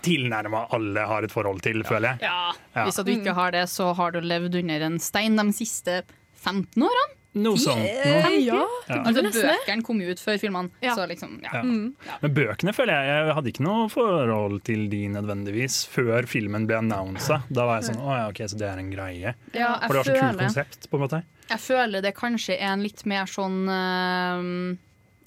[0.06, 2.30] tilnærma alle har et forhold til, føler jeg.
[2.30, 2.54] Ja.
[2.74, 2.86] Ja.
[2.88, 6.02] Hvis du ikke har det, så har du levd under en stein de siste
[6.44, 7.20] 15 årene.
[7.34, 7.82] Noe sånt.
[7.82, 8.34] noe.
[8.38, 8.60] Ja.
[8.86, 9.00] Ja.
[9.00, 11.50] Altså, bøkene kom jo ut før filmene, så liksom ja.
[11.50, 11.62] Ja.
[11.66, 11.96] Mm.
[12.22, 16.78] Men bøkene føler jeg Jeg hadde ikke noe forhold til de nødvendigvis før filmen ble
[16.84, 17.42] annonsa.
[17.50, 19.34] Da var jeg sånn Å ja, OK, så det er en greie.
[19.58, 21.24] Ja, For det var så kult konsept, på en måte.
[21.50, 24.50] Jeg føler det kanskje er en litt mer sånn eh,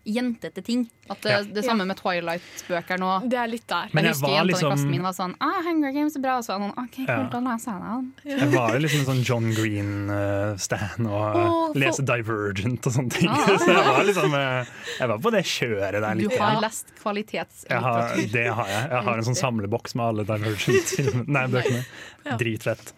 [0.07, 0.87] jentete ting.
[1.11, 1.43] At det, Ja.
[1.43, 3.11] det samme med Twilight-bøker nå.
[3.31, 3.91] Det er litt der.
[3.93, 6.17] Men jeg jeg husker jentene jentene i liksom- klassen min var sånn ah, Hunger Games
[6.17, 6.37] er bra.
[6.39, 7.17] Og så var jeg sånn, OK, Ja.
[7.17, 8.39] kult, da leser jeg den.
[8.41, 13.11] Jeg var jo liksom en sånn John Green-stan og oh, for- lese Divergent og sånne
[13.11, 13.29] ting.
[13.31, 13.47] Ah.
[13.59, 14.65] Så jeg var liksom eh,
[15.01, 16.31] Jeg var på det kjøret der litt.
[16.31, 18.33] Du har lest kvalitetslitteratur.
[18.33, 18.91] det har jeg.
[18.91, 21.85] Jeg har en sånn samleboks med alle Divergent-bøkene.
[22.27, 22.37] Ja.
[22.37, 22.93] Dritfett.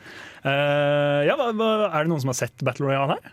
[0.45, 3.33] Uh, ja, hva, hva, er det noen som har sett Battle Royale her?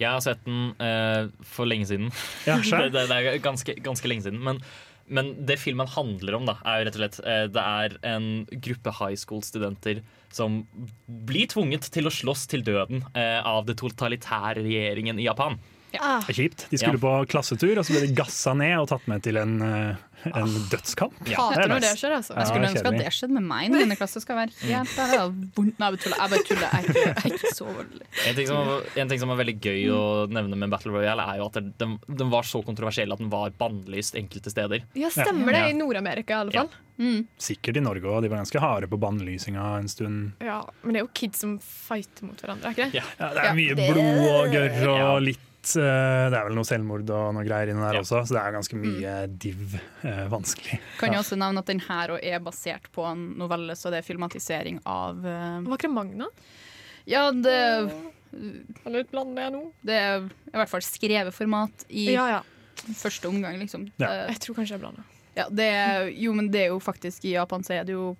[0.00, 2.10] Jeg har sett den eh, for lenge siden.
[2.48, 4.42] Ja, det, det, det er ganske, ganske lenge siden.
[4.44, 4.60] Men,
[5.06, 8.28] men det filmen handler om, da, er jo rett og slett eh, Det er en
[8.66, 10.02] gruppe high school-studenter
[10.34, 10.64] som
[11.06, 15.60] blir tvunget til å slåss til døden eh, av det totalitære regjeringen i Japan.
[16.00, 16.66] Det er kjipt.
[16.70, 17.04] De skulle Ja.
[17.06, 20.52] på klassetur, og så ble de gassa ned og tatt med til en, eh, en
[20.72, 21.12] dødskamp.
[21.28, 22.34] Hater er når det skjer, altså.
[22.38, 24.94] Jeg skulle Ja, ønske at det skjedde med meg når denne klassen Skal være helt
[24.96, 25.28] der.
[25.56, 25.78] Vondt.
[25.78, 26.18] Nei, jeg bare tuller.
[26.18, 26.70] Jeg bare tuller.
[26.72, 28.06] Jeg er ikke, så voldelig.
[28.28, 31.20] En ting, som, var- en ting som er veldig gøy å nevne med Battle Royale,
[31.34, 34.82] er jo at den, den var så kontroversiell at den var bannlyst enkelte steder.
[34.94, 35.64] Ja, stemmer det.
[35.70, 36.70] I Nord-Amerika i alle fall.
[37.38, 38.22] Sikkert i Norge òg.
[38.22, 40.32] De var ganske harde på bannlysinga en stund.
[40.40, 40.62] Ja.
[40.84, 42.94] Men det er jo kids som fighter mot hverandre, er ikke det?
[42.94, 43.02] Ja.
[43.20, 45.34] Ja, det er mye blod og gørr og Ja.
[45.64, 48.42] Litt eh, Det er vel noe selvmord og noe greier inni der også, så det
[48.42, 49.76] er ganske mye div.
[50.04, 50.78] eh, vanskelig.
[51.00, 54.06] Kan jeg også nevne at den her er basert på en novelle, så det er
[54.06, 56.28] filmatisering av eh, Vakre Magna?
[57.08, 57.56] Ja, det,
[58.84, 59.64] Eller blander jeg nå?
[59.84, 62.42] det er i hvert fall skrevet format i Ja, ja.
[62.96, 63.88] første omgang, liksom.
[64.00, 64.08] Ja.
[64.26, 65.04] Eh, Jeg tror kanskje jeg blander.
[65.36, 68.12] Ja, det er, jo, men det er jo faktisk I Japan så er det jo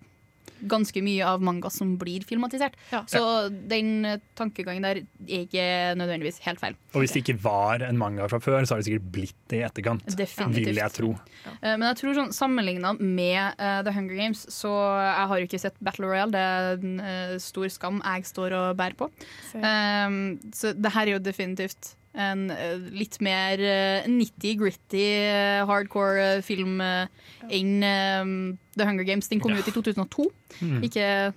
[0.71, 2.77] ganske mye av manga som blir filmatisert.
[2.93, 3.03] Ja.
[3.11, 5.67] Så den eh, tankegangen der er ikke
[5.99, 6.77] nødvendigvis helt feil.
[6.95, 9.61] Og hvis det ikke var en manga fra før, så har det sikkert blitt det
[9.61, 10.07] i etterkant.
[10.09, 10.71] Definitivt.
[10.71, 11.13] Vil jeg tro.
[11.45, 11.57] Ja.
[11.75, 15.63] Men jeg tror sånn sammenligna med uh, The Hunger Games, så jeg har jo ikke
[15.63, 16.33] sett Battle Royale.
[16.35, 19.11] Det er en uh, stor skam jeg står og bærer på.
[19.59, 20.19] Um,
[20.57, 26.43] så det her er jo definitivt en eh, litt mer uh, nitty-gritty, eh, hardcore eh,
[26.47, 27.07] film eh,
[27.51, 28.33] enn eh,
[28.79, 29.29] The Hunger Games.
[29.29, 29.59] Den kom Ja.
[29.63, 30.29] ut i 2002,
[30.63, 30.83] Mm.
[30.87, 31.33] ikke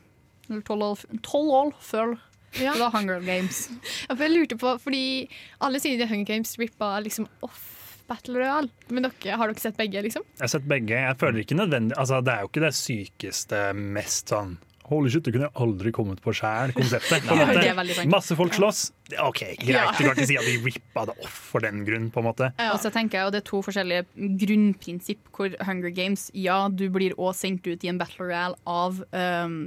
[0.68, 2.18] tolv år, 12 år før
[2.62, 2.74] Ja.
[2.74, 3.70] The Hunger Games.
[4.10, 5.28] Ja, for jeg lurte på, fordi
[5.62, 7.74] alle sier The Hunger Games rippa liksom off
[8.08, 8.70] Battle Royale.
[8.90, 10.24] Men dere, har dere sett begge, liksom?
[10.38, 10.96] Jeg har sett begge.
[10.96, 14.54] Jeg føler ikke nødvendig altså, Det er jo ikke det sykeste, mest sånn
[14.88, 17.26] Holy shit, du kunne jeg aldri kommet på sjæl, konseptet.
[17.28, 18.08] sant.
[18.12, 18.86] Masse folk slåss.
[19.20, 19.74] OK, greit.
[19.74, 19.90] Ja.
[19.92, 22.50] Du kan ikke si at de rippa det off for den grunn, på en måte.
[22.72, 24.06] Og så tenker jeg, og Det er to forskjellige
[24.44, 29.04] grunnprinsipp hvor Hunger Games Ja, du blir også sendt ut i en battle royale av,
[29.12, 29.58] um,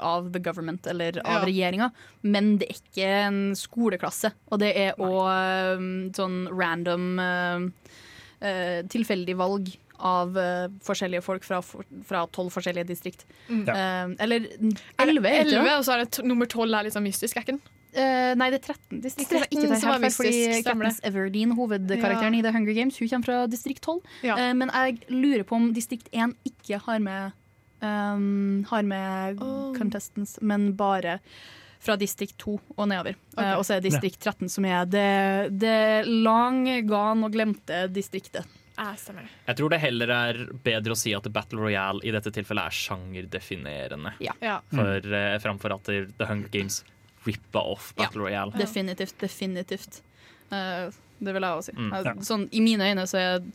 [0.00, 1.44] av the government, eller av Ja.
[1.44, 1.90] regjeringa,
[2.24, 4.32] men det er ikke en skoleklasse.
[4.50, 7.68] Og det er òg um, sånn random uh,
[8.40, 13.24] uh, tilfeldig valg av uh, forskjellige folk fra fra tolv forskjellige distrikt.
[13.48, 13.64] Mm.
[13.68, 15.62] Uh, eller Er elleve, heter det?
[15.62, 17.64] 11, og så er det t nummer 12 er litt sånn mystisk, er ikke den?
[17.94, 19.44] Uh, nei, det er 13 distrikter.
[19.44, 20.66] 13 ikke det fordi mystisk.
[20.66, 22.40] Katniss Everdeen, hovedkarakteren Ja.
[22.40, 24.00] i The Hunger Games, hun kommer fra distrikt 12.
[24.24, 27.32] Eh, men jeg lurer på om distrikt 1 ikke har med,
[27.80, 29.38] um, har med
[29.78, 31.20] contestants, men bare
[31.84, 33.14] fra distrikt 2 og nedover.
[33.38, 38.44] Eh, og så er distrikt 13 som er det, det lang, gone og glemte distriktet.
[38.76, 39.28] Ja, stemmer.
[39.46, 42.74] Jeg tror det heller er bedre å si at Battle Royale i dette tilfellet er
[42.74, 44.14] sjangerdefinerende.
[44.24, 44.34] Ja.
[44.42, 44.56] Ja.
[44.72, 45.84] For, eh, framfor at
[46.18, 46.82] The Hunger Games
[47.24, 48.52] rippa off Battle Royale.
[48.58, 49.16] Definitivt.
[49.20, 50.02] Definitivt.
[50.50, 50.90] Uh,
[51.24, 51.76] det vil jeg også si.
[51.78, 51.92] Mm.
[51.92, 52.14] Eh, Ja.
[52.26, 53.46] Sånn, I mine øyne så er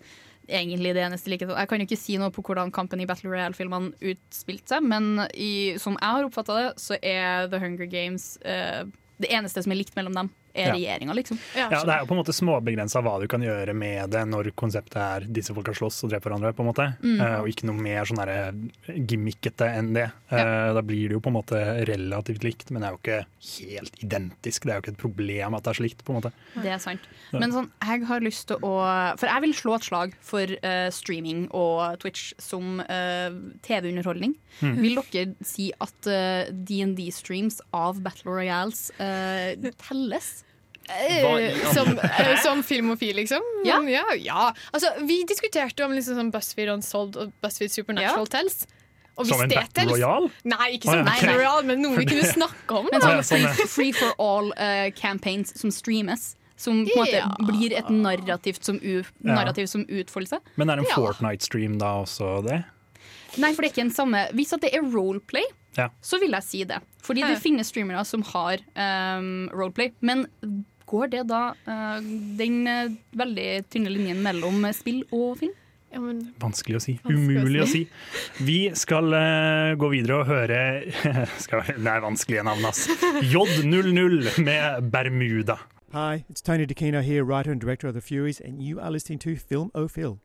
[0.50, 1.46] egentlig det eneste like.
[1.46, 5.28] Jeg kan jo ikke si noe på hvordan kampen i Battle Royale-filmene utspilte seg, men
[5.36, 8.86] i, som jeg har oppfatta det, så er The Hunger Games uh,
[9.20, 10.74] det eneste som er likt mellom dem, er Ja.
[10.74, 11.38] regjeringa, liksom.
[11.56, 14.52] Ja, Det er jo på en måte småbegrensa hva du kan gjøre med det når
[14.56, 16.54] konseptet er disse folka slåss og dreper hverandre.
[16.54, 17.20] på en måte Mm.
[17.22, 20.12] Uh, Og ikke noe mer sånn gimmickete enn det.
[20.32, 23.26] Eh, Da blir det jo på en måte relativt likt, men det er jo ikke
[23.80, 24.62] helt identisk.
[24.66, 26.04] Det er jo ikke et problem at det er slikt.
[26.04, 26.32] på en måte
[26.62, 27.00] Det er sant.
[27.32, 27.40] Ja.
[27.40, 30.90] Men sånn, jeg har lyst til å For jeg vil slå et slag for uh,
[30.90, 33.30] streaming og Twitch som eh,
[33.62, 34.36] TV-underholdning.
[34.62, 34.76] Mm.
[34.82, 36.02] Vil dere si at
[36.66, 40.44] DND-streams av Battle Royales eh, telles?
[40.90, 43.46] Eh, som, eh, som filmofil, liksom?
[43.66, 43.78] Ja.
[43.86, 44.50] ja, ja.
[44.74, 48.26] Altså, vi diskuterte om liksom sånn BuzzFeed Unsolved og BuzzFeed Supernatural.
[49.20, 50.30] Og hvis Som en det Battle Royal?
[50.48, 51.40] Nei, ikke som ja, Battle okay.
[51.42, 52.88] Royal, men noe vi kunne snakke om.
[52.94, 56.34] Men sånn free, free for all-campaigns som streames.
[56.60, 57.28] Som på en måte Ja.
[57.48, 60.52] blir et narrativt som, u narrativ som utfolder seg.
[60.60, 60.96] Men er en Ja.
[60.96, 62.64] Fortnite-stream da også det?
[63.40, 65.46] Nei, for det er ikke en samme Hvis at det er roleplay,
[65.78, 65.90] Ja.
[66.02, 66.80] så vil jeg si det.
[67.04, 69.94] Fordi det finnes streamere som har um, roleplay.
[70.02, 70.28] Men
[70.90, 71.98] går det da uh,
[72.40, 75.56] den uh, veldig tynne linjen mellom spill og film?
[75.90, 76.94] Ja, men Vanskelig å si.
[77.02, 77.82] Vanskelig Umulig å si.
[77.88, 78.44] si.
[78.46, 80.60] Vi skal uh, gå videre og høre
[81.44, 82.86] skal, Det er vanskelige navn, ass.
[83.26, 85.58] J00 med Bermuda.
[85.92, 89.18] Hi, it's Tony DeCino here, writer and director of The Furies, and you are listening
[89.20, 90.20] to Film O Phil.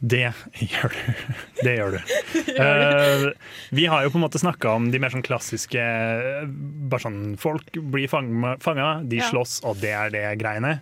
[0.00, 0.26] Det
[0.60, 0.98] gjør du.
[1.64, 2.00] Det gjør du.
[2.60, 3.30] uh,
[3.72, 6.44] vi har jo på en måte snakka om de mer sånn klassiske eh,
[6.90, 9.30] Bare sånn Folk blir fanga, de Ja.
[9.30, 10.78] slåss, og det er det greiene.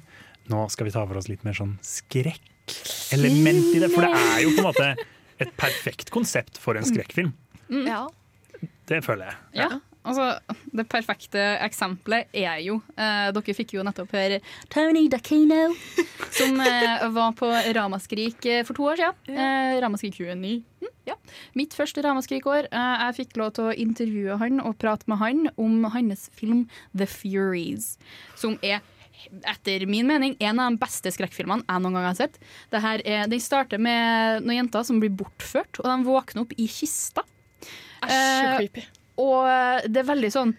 [0.50, 3.88] Nå skal vi ta for oss litt mer sånn skrekkelement i det.
[3.94, 4.90] For det er jo på en måte
[5.40, 7.32] et perfekt konsept for en skrekkfilm.
[7.86, 8.04] Ja.
[8.90, 9.38] Det føler jeg.
[9.62, 9.70] Ja.
[10.04, 10.24] Altså,
[10.76, 14.40] det perfekte eksempelet er jo eh, Dere fikk jo nettopp høre
[14.72, 15.70] Tony Dakino,
[16.34, 19.36] som eh, var på Ramaskrik eh, for to år siden.
[19.36, 20.58] Eh, Ramaskrik 29.
[20.84, 21.16] Mm, ja.
[21.56, 22.68] Mitt første Ramaskrik-år.
[22.68, 26.66] Eh, jeg fikk lov til å intervjue han og prate med han om hans film
[26.92, 27.94] The Furies,
[28.36, 28.82] som er
[29.48, 32.36] etter min mening en av de beste skrekkfilmene jeg noen gang har sett.
[32.74, 36.68] Det er, den starter med noen jenter som blir bortført, og de våkner opp i
[36.68, 37.24] kista.
[38.04, 38.84] Æsj, så Eh, creepy.
[39.20, 40.52] Og det er veldig sånn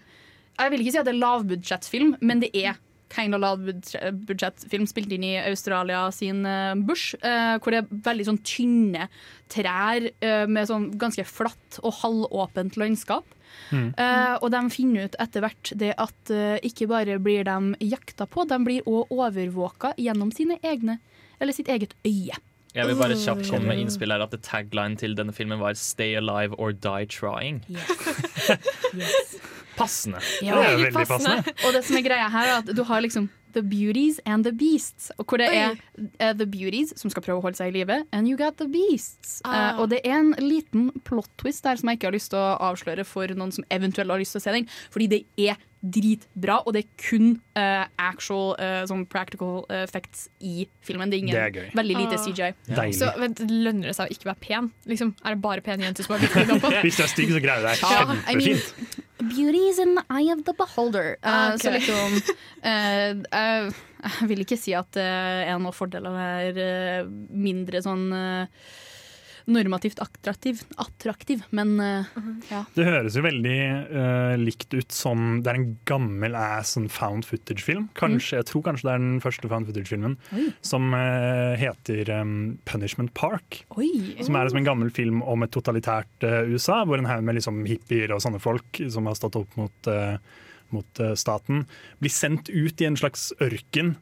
[0.56, 2.78] Jeg vil ikke si at det er lavbudsjettfilm, men det er
[3.12, 8.26] kind of lavbudsjettfilm spilt inn i Australia sin eh, bush, eh, hvor det er veldig
[8.30, 9.08] sånn tynne
[9.52, 13.32] trær eh, med sånn ganske flatt og halvåpent landskap.
[13.70, 13.94] Mm.
[13.96, 18.26] Uh, og de finner ut etter hvert det at uh, ikke bare blir de jakta
[18.28, 20.98] på, de blir òg overvåka gjennom sine egne,
[21.40, 22.36] eller sitt eget øye.
[22.76, 25.72] Jeg vil bare kjapt komme med innspill her at the tagline til denne filmen var
[25.74, 27.64] 'Stay alive or die trying'.
[29.76, 30.20] Passende.
[30.42, 30.56] Ja,
[31.66, 34.52] Og det som er greia her, er at du har liksom The Beauties and the
[34.52, 35.10] Beasts.
[35.18, 35.70] Og hvor det er
[36.20, 38.68] uh, The Beauties som skal prøve å holde seg i live, and you got the
[38.68, 39.40] Beasts.
[39.44, 39.56] Ah.
[39.56, 42.40] Eh, og det er en liten plot twist der som jeg ikke har lyst til
[42.40, 45.56] å avsløre for noen som eventuelt har lyst til å se den, fordi det er
[45.92, 51.10] dritbra, og det er kun uh, actual uh, sånn practical effects i filmen.
[51.12, 51.70] Det er, ingen, Det er gøy.
[51.78, 52.24] veldig lite Ah.
[52.26, 52.50] CGI.
[52.68, 52.98] Deilig.
[52.98, 54.70] Så vent, Lønner det seg å ikke være pen?
[54.90, 56.70] Liksom, er det bare pene jenter som har blitt på?
[56.86, 59.02] Hvis du er stygg, så greier du deg Ja, I mean, kjempefint.
[59.26, 61.14] Beauty is in the eye of the beholder.
[61.22, 61.62] Eh, Ah, ok.
[61.64, 62.18] Så liksom
[62.62, 66.66] eh, jeg, vil ikke si at det er noen fordel av være
[67.00, 68.66] eh, mindre sånn eh,
[69.46, 72.06] normativt attraktiv, attraktiv men eh,
[72.50, 72.62] ja.
[72.74, 73.58] Det høres jo veldig
[73.92, 77.86] uh, likt ut som Det er en gammel ass sånn found footage-film.
[77.98, 80.16] Kanskje, Jeg tror kanskje det er den første found footage-filmen.
[80.66, 83.62] Som uh, heter um, Punishment Park.
[83.78, 84.16] Oi.
[84.26, 87.62] Som er liksom en gammel film om et totalitært USA, hvor en haug med liksom
[87.68, 89.90] hippier og sånne folk som har stått opp mot,
[90.74, 91.64] mot staten,
[92.02, 93.94] blir sendt ut i en slags ørken.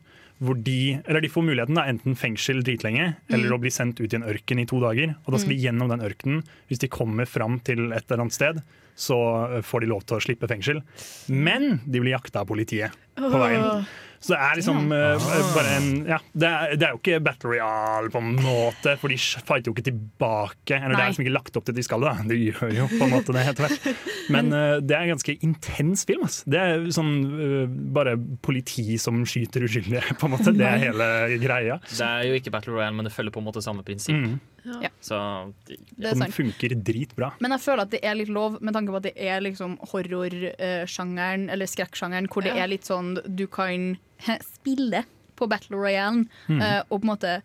[0.43, 3.55] Hvor de, eller de får muligheten da, enten fengsel dritlenge eller Mm.
[3.55, 5.15] å bli sendt ut i en ørken i to dager.
[5.27, 5.57] Og da skal Mm.
[5.57, 6.43] de gjennom den ørkenen.
[6.69, 8.63] Hvis de kommer fram til et eller annet sted,
[8.97, 10.83] så eh, får de lov til å slippe fengsel.
[11.29, 13.87] Men de blir jakta av politiet på veien.
[14.25, 17.51] Så det er liksom uh, bare en ja, det, er, det er jo ikke Battle
[17.51, 20.79] Royale på en måte, for de fighter jo ikke tilbake.
[20.79, 22.25] Eller det er liksom ikke lagt opp til at de skal det, da.
[22.31, 23.91] de gjør jo på en måte det etter hvert.
[24.35, 26.25] Men uh, det er en ganske intens film.
[26.25, 26.41] ass.
[26.49, 30.57] Det er sånn uh, bare politi som skyter uskyldige, på en måte.
[30.57, 31.11] Det er hele
[31.45, 31.79] greia.
[31.85, 34.17] Det er jo ikke Battle Royale, men det følger på en måte samme prinsipp.
[34.17, 34.41] Mm.
[34.65, 34.89] Ja.
[35.05, 35.77] Så Det
[36.09, 37.33] er den funker dritbra.
[37.41, 39.77] Men jeg føler at det er litt lov, med tanke på at det er liksom
[39.91, 42.65] horrorsjangeren, eller skrekksjangeren, hvor det Ja.
[42.65, 45.05] er litt sånn du kan he, spille
[45.37, 46.61] på Battle Royale, Mm.
[46.63, 47.43] eh, og på en måte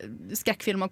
[0.00, 0.90] eh, skrekkfilmer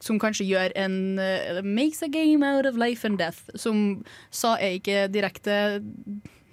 [0.00, 4.56] som kanskje gjør en uh, Makes a game out of life and death, som sa
[4.56, 5.82] jeg ikke direkte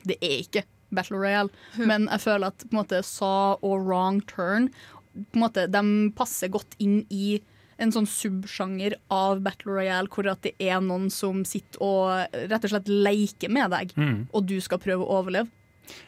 [0.05, 4.21] Det er ikke Battle Royale, men jeg føler at på en måte Saw og Wrong
[4.27, 4.69] Turn
[5.13, 7.39] på en måte, de passer godt inn i
[7.83, 12.63] en sånn subsjanger av Battle Royale, hvor at det er noen som sitter og rett
[12.65, 14.27] og slett leker med deg, Mm.
[14.33, 15.49] og du skal prøve å overleve.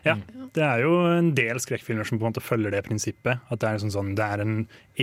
[0.05, 0.15] Ja,
[0.55, 3.41] det er jo en del skrekkfilmer som på en måte følger det prinsippet.
[3.51, 4.53] At det er, sånn, sånn, det er en,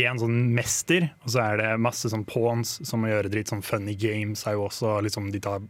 [0.00, 3.52] en sånn mester, og så er det masse sånn pawns som må gjøre dritt.
[3.52, 5.60] Sånn funny games er jo også liksom, De tar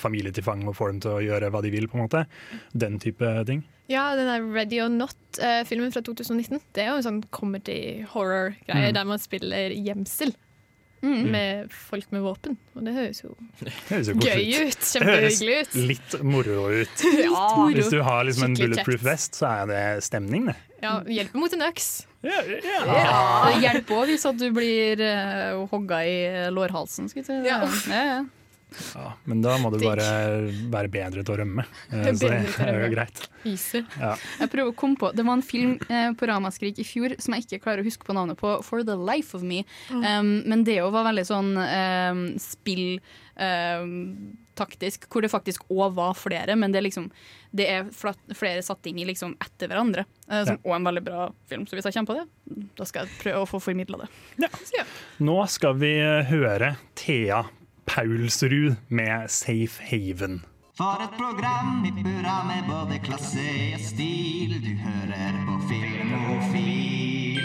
[0.00, 2.24] familie til fange og får dem til å gjøre hva de vil, på en måte.
[2.72, 3.64] Den type ting.
[3.90, 6.60] Ja, den der Ready or Not-filmen fra 2019.
[6.72, 8.94] Det er jo en sånn comedy-horror-greie Mm.
[8.94, 10.34] der man spiller gjemsel.
[11.04, 11.30] Mm.
[11.30, 12.56] Med folk med våpen.
[12.74, 14.70] Og det høres jo Det høres jo gøy ut.
[14.72, 14.86] ut.
[14.88, 15.74] Kjempehyggelig ut.
[15.74, 17.02] litt moro ut.
[17.24, 17.66] Ja.
[17.74, 20.54] Hvis du har liksom en bulletproof vest, så er det stemning, det.
[20.82, 22.06] Ja, hjelper mot en øks.
[22.24, 22.40] Ja.
[22.40, 26.16] Det hjelper òg hvis at du blir uh, hogga i
[26.56, 27.10] lårhalsen.
[27.12, 27.36] Skal jeg si.
[27.50, 27.60] Ja.
[27.92, 28.24] Ja, ja.
[28.94, 30.06] Ja, men da må du bare
[30.72, 31.64] være bedre til å rømme.
[31.94, 33.24] Eh, Så det er jo greit.
[33.46, 33.84] Iser.
[34.00, 34.14] Ja.
[34.40, 37.34] Jeg prøver å komme på Det var en film eh, på Ramaskrik i fjor som
[37.36, 38.56] jeg ikke klarer å huske på navnet på.
[38.66, 39.62] For the life of me.
[39.92, 42.96] Um, men det òg var veldig sånn um, spill
[43.36, 47.08] um, taktisk, hvor det faktisk òg var flere, men det er liksom
[47.54, 50.04] Det er flere satt inn i liksom etter hverandre.
[50.30, 51.66] eh, som òg er en veldig bra film.
[51.66, 54.08] Så hvis jeg kommer på det, da skal jeg prøve å få formidla det.
[55.22, 55.92] Nå skal vi
[56.30, 57.44] høre Thea
[57.86, 60.42] Paulsrud med Safe Haven.
[60.74, 63.44] For et program i burra med både klasse
[63.76, 64.56] og stil.
[64.58, 67.42] Du hører på Filmofil.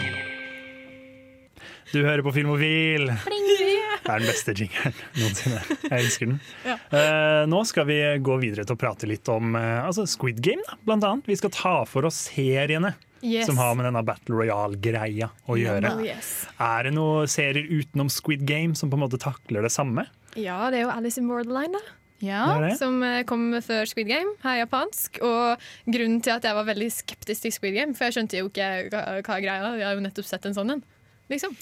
[1.92, 3.06] Du hører på Filmofil.
[3.10, 5.60] Det er den beste jingeren noensinne.
[5.84, 6.40] Jeg elsker den.
[6.66, 6.76] Ja.
[6.98, 10.64] Eh, nå skal vi gå videre til å prate litt om eh, altså Squid Game,
[10.66, 11.30] da, blant annet.
[11.30, 13.46] Vi skal ta for oss seriene Yes.
[13.50, 15.92] som har med denne Battle Royale-greia å gjøre.
[15.92, 16.46] No, yes.
[16.56, 20.06] Er det noen serier utenom Squid Game som på en måte takler det samme?
[20.38, 21.96] Ja, det er jo Alice in Borderline, da.
[22.20, 22.72] Det er det.
[22.76, 25.20] Som eh, kom før Squid Game, her japansk.
[25.24, 28.50] Og grunnen til at jeg var veldig skeptisk til Squid Game, for jeg skjønte jo
[28.50, 30.84] ikke hva, hva er greia, jeg har jo nettopp sett en sånn en.
[31.30, 31.52] Liksom.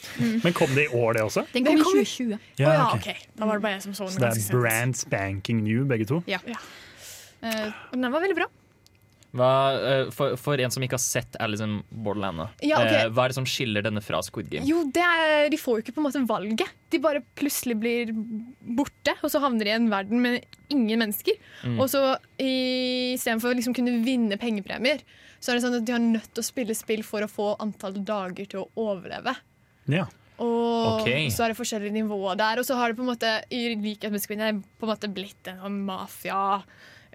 [0.43, 1.45] Men kom det i år, det også?
[1.53, 2.39] Den kom i 2020.
[2.39, 3.19] Å ja, okay.
[3.19, 3.33] Okay.
[3.37, 6.09] Da var det bare jeg som så den Så det er brand spanking new, begge
[6.09, 6.23] to?
[6.31, 6.41] Ja.
[6.49, 8.49] Eh, og den var veldig bra.
[9.39, 12.91] Hva, eh, for, for en som ikke har sett Alice in Borderland, Ja, ok.
[12.91, 14.67] eh, hva er det som skiller denne fra Squid Game?
[14.69, 16.75] Jo, det er, de får jo ikke på en måte valget.
[16.93, 18.13] De bare plutselig blir
[18.79, 21.39] borte, og så havner de i en verden med ingen mennesker.
[21.63, 21.79] Mm.
[21.79, 22.03] Og så
[22.43, 25.05] istedenfor å liksom kunne vinne pengepremier,
[25.39, 27.53] så er det sånn at de har nødt til å spille spill for å få
[27.63, 29.37] antall dager til å overleve.
[29.89, 30.09] Ja.
[30.39, 31.27] Og okay.
[31.35, 32.61] så er det forskjellige nivåer der.
[32.61, 35.11] Og så har det på en måte i likhet med Squid Game på en måte
[35.11, 36.61] blitt en sånn mafia,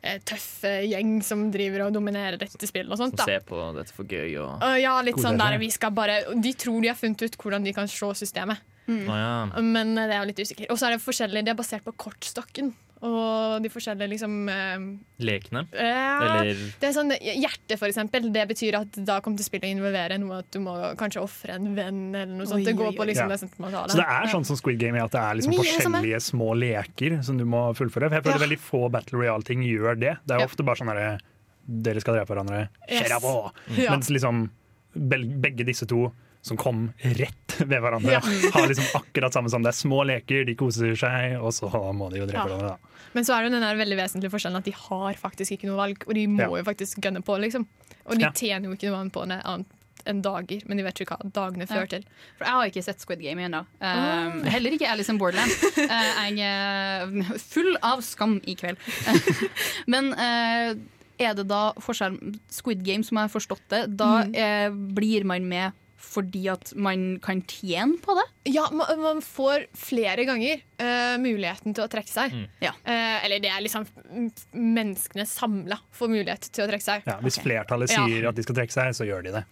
[0.03, 3.17] eh, tøffe gjeng som driver og dominerer dette spillet og sånt.
[3.19, 6.21] Som ser på dette for gøy og uh, ja, litt sånn der vi skal bare
[6.35, 8.61] De tror de har funnet ut hvordan de kan slå systemet.
[8.83, 9.35] Å ja.
[9.63, 10.67] Men eh, det er jo litt usikker.
[10.73, 12.73] Og så er det forskjellig, det er basert på kortstokken.
[13.03, 14.83] Og de forskjellige liksom eh,
[15.27, 15.65] Lekene?
[15.75, 18.29] ja, Eller Det er sånn Hjerte, for eksempel.
[18.31, 21.57] Det betyr at da kommer til spillet å involvere noe at du må kanskje ofre
[21.57, 22.61] en venn, eller noe sånt.
[22.61, 23.35] Oi, Det går på liksom Ja.
[23.35, 23.89] det sentimentale.
[23.91, 25.91] Så det er sånn som Squid Game, at det er liksom forskjellige er.
[25.91, 28.07] forskjellige små leker som du må fullføre.
[28.07, 28.45] For jeg føler Ja.
[28.47, 30.17] veldig få Battle Royale-ting gjør det.
[30.25, 30.45] Det er Ja.
[30.45, 31.19] ofte bare sånn herre
[31.65, 32.69] Dere skal drepe hverandre.
[32.91, 33.09] Yes.
[33.21, 33.51] På!
[33.77, 33.91] Ja.
[33.91, 34.49] Mens liksom
[34.95, 36.11] begge disse to
[36.43, 38.19] som kom rett ved hverandre, Ja.
[38.53, 42.09] har liksom akkurat samme som det er små leker, de koser seg, og så må
[42.11, 42.47] de jo drepe Ja.
[42.49, 42.73] hverandre.
[42.75, 42.99] da.
[43.13, 45.69] Men så er det jo den der veldig vesentlige forskjellen at de har faktisk ikke
[45.71, 46.49] noe valg, og de må Ja.
[46.59, 47.65] jo faktisk gønne på, liksom.
[48.05, 48.31] Og de Ja.
[48.31, 49.65] tjener jo ikke noe annet på det annet
[50.05, 52.03] enn dager, men de vet ikke hva dagene fører til.
[52.37, 53.61] For jeg har ikke sett Squid Game ennå.
[53.79, 55.49] Um, heller ikke Alice in Borderland.
[55.77, 58.75] Uh, jeg er full av skam i kveld.
[59.87, 60.75] Men uh,
[61.23, 62.17] er det da forskjell
[62.51, 64.35] Squid Game, som jeg har forstått det, da Mm.
[64.35, 65.71] eh, blir man med
[66.03, 68.25] fordi at man kan tjene på det?
[68.53, 72.35] Ja, man, man får flere ganger uh, muligheten til å trekke seg.
[72.35, 72.43] Mm.
[72.61, 72.73] Ja.
[72.83, 77.07] Uh, eller det er liksom mm, menneskene samla får mulighet til å trekke seg.
[77.09, 78.03] Ja, hvis flertallet Ja.
[78.05, 79.43] sier at de skal trekke seg, så gjør de det.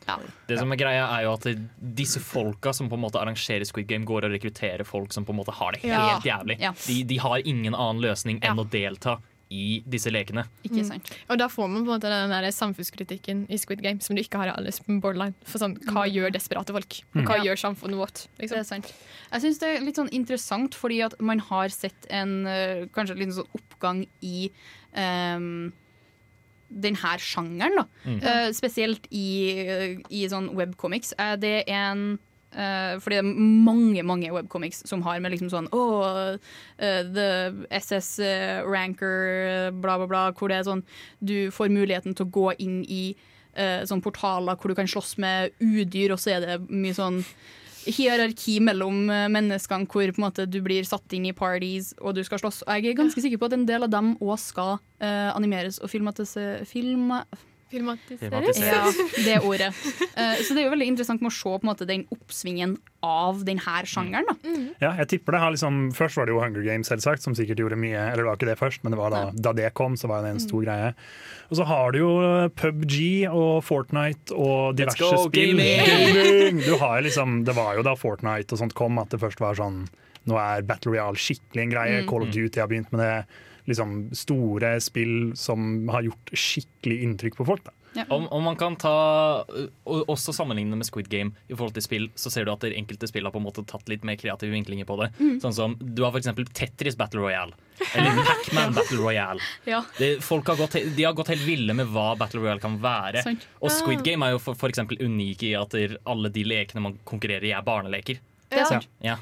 [0.52, 1.48] Det som er greia er jo at
[2.02, 5.34] Disse folka som på en måte arrangerer Squid Game, går og rekrutterer folk som på
[5.34, 6.02] en måte har det Ja.
[6.14, 6.60] helt jævlig.
[6.62, 6.74] Ja.
[6.88, 9.20] De, de har ingen annen løsning enn å delta
[9.52, 10.46] i disse lekene.
[10.64, 11.02] Ikke Mm.
[11.30, 14.22] Og da får man på en måte den der samfunnskritikken i Squid Game som du
[14.22, 15.36] ikke har i Alice in Borderline.
[15.44, 16.14] For sånn, Hva Mm.
[16.16, 17.02] gjør desperate folk?
[17.14, 17.26] Mm.
[17.26, 17.46] Hva mm.
[17.46, 18.28] gjør samfunnet vårt?
[18.40, 18.56] Liksom.
[18.56, 18.94] Det er sant.
[19.32, 23.18] Jeg syns det er litt sånn interessant, fordi at man har sett en eh, kanskje
[23.18, 24.50] litt sånn oppgang i
[24.96, 25.72] um,
[26.72, 27.86] den her sjangeren, da.
[28.06, 28.20] Mm.
[28.24, 31.14] Uh, spesielt i, i sånn webcomics.
[31.20, 32.20] Uh, det er en
[32.56, 37.30] eh, fordi det er mange mange webcomics som har med liksom sånn oh, uh, The
[37.82, 40.24] SS eh, Ranker, bla, bla, bla.
[40.36, 40.86] Hvor det er sånn
[41.20, 43.04] Du får muligheten til å gå inn i
[43.58, 47.24] uh, sånn portaler hvor du kan slåss med udyr, og så er det mye sånn
[47.82, 52.22] hierarki mellom menneskene hvor på en måte du blir satt inn i parties og du
[52.22, 52.62] skal slåss.
[52.68, 55.90] Og jeg er ganske sikker på at en del av dem òg skal animeres og
[55.90, 57.24] filmatisere filma
[57.72, 58.62] Filmatiseres.
[58.62, 58.84] ja,
[59.26, 59.72] det ordet.
[60.14, 62.76] Uh, så det er jo veldig interessant med å se på en måte den oppsvingen
[63.02, 64.28] av denne sjangeren.
[64.30, 64.56] Da.
[64.84, 67.64] Ja, jeg tipper det har liksom Først var det jo Hunger Games, selvsagt, som sikkert
[67.64, 69.96] gjorde mye Eller det var ikke det først, men det var da, da det kom,
[69.98, 70.92] så var det en stor greie.
[71.50, 72.12] Og så har du jo
[72.62, 72.96] PubG
[73.28, 75.58] og Fortnite og Let's diverse go, spill.
[75.58, 75.82] gaming!
[75.90, 76.62] Gaming!
[76.68, 79.42] Du har jo liksom, det var jo da Fortnite og sånt kom, at det først
[79.44, 79.86] var sånn
[80.30, 82.02] Nå er Battle Royale skikkelig en greie.
[82.04, 82.10] Mm.
[82.10, 83.40] Call of Duty har begynt med det.
[83.70, 87.64] Liksom store spill som har gjort skikkelig inntrykk på folk.
[87.68, 87.76] da
[88.08, 88.92] Om, om man kan ta
[89.84, 92.72] og også sammenligne med Squid Game i forhold til spill, så ser du at det
[92.80, 95.10] enkelte spill har på en måte tatt litt mer kreative vinklinger på det.
[95.20, 95.36] Mm.
[95.44, 96.32] Sånn som Du har f.eks.
[96.56, 97.58] Tetris Battle Royale.
[97.92, 99.44] Eller Pac-Man Battle Royale.
[99.68, 99.84] Ja.
[100.00, 103.26] Det, folk har gått, de har gått helt ville med hva Battle Royale kan være.
[103.28, 103.40] Sånn.
[103.60, 104.06] Og Squid Ah.
[104.08, 105.76] Game er jo eksempel unik i at
[106.10, 108.24] alle de lekene man konkurrerer i, er barneleker.
[108.52, 108.88] Det er sant.
[109.04, 109.20] Ja.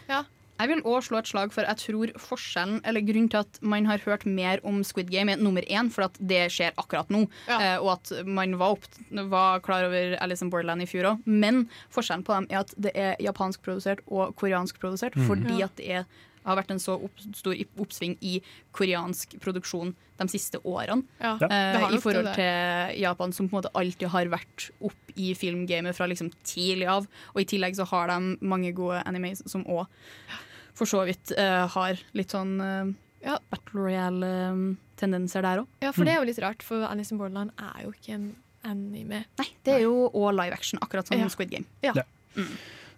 [0.60, 3.86] Jeg vil også slå et slag for jeg tror forskjellen, eller grunnen til at man
[3.88, 7.22] har hørt mer om Squid Game, er nummer én, for at det skjer akkurat nå.
[7.48, 8.84] eh, og at man var, opp,
[9.32, 11.22] var klar over Alice in Borderland i fjor òg.
[11.26, 15.28] Men forskjellen på dem er at det er japansk produsert og koreansk produsert, Mm.
[15.28, 15.66] fordi Ja.
[15.66, 16.06] at det er,
[16.46, 18.42] har vært en så opp, stor oppsving i
[18.74, 21.04] koreansk produksjon de siste årene.
[21.22, 25.14] Ja, eh, nok I forhold til Japan, som på en måte alltid har vært opp
[25.16, 27.08] i filmgamet fra liksom tidlig av.
[27.36, 29.86] Og i tillegg så har de mange gode animes som òg
[30.80, 35.70] for så vidt eh, har litt sånn uh, Battle Royale-tendenser der òg.
[35.84, 38.30] Ja, for det er jo litt rart, for Alice in Borderland er jo ikke en
[38.68, 39.24] anime.
[39.40, 41.28] Nei, det er jo òg live action, akkurat som Ja.
[41.32, 41.68] Squid Game.
[41.84, 41.96] Ja.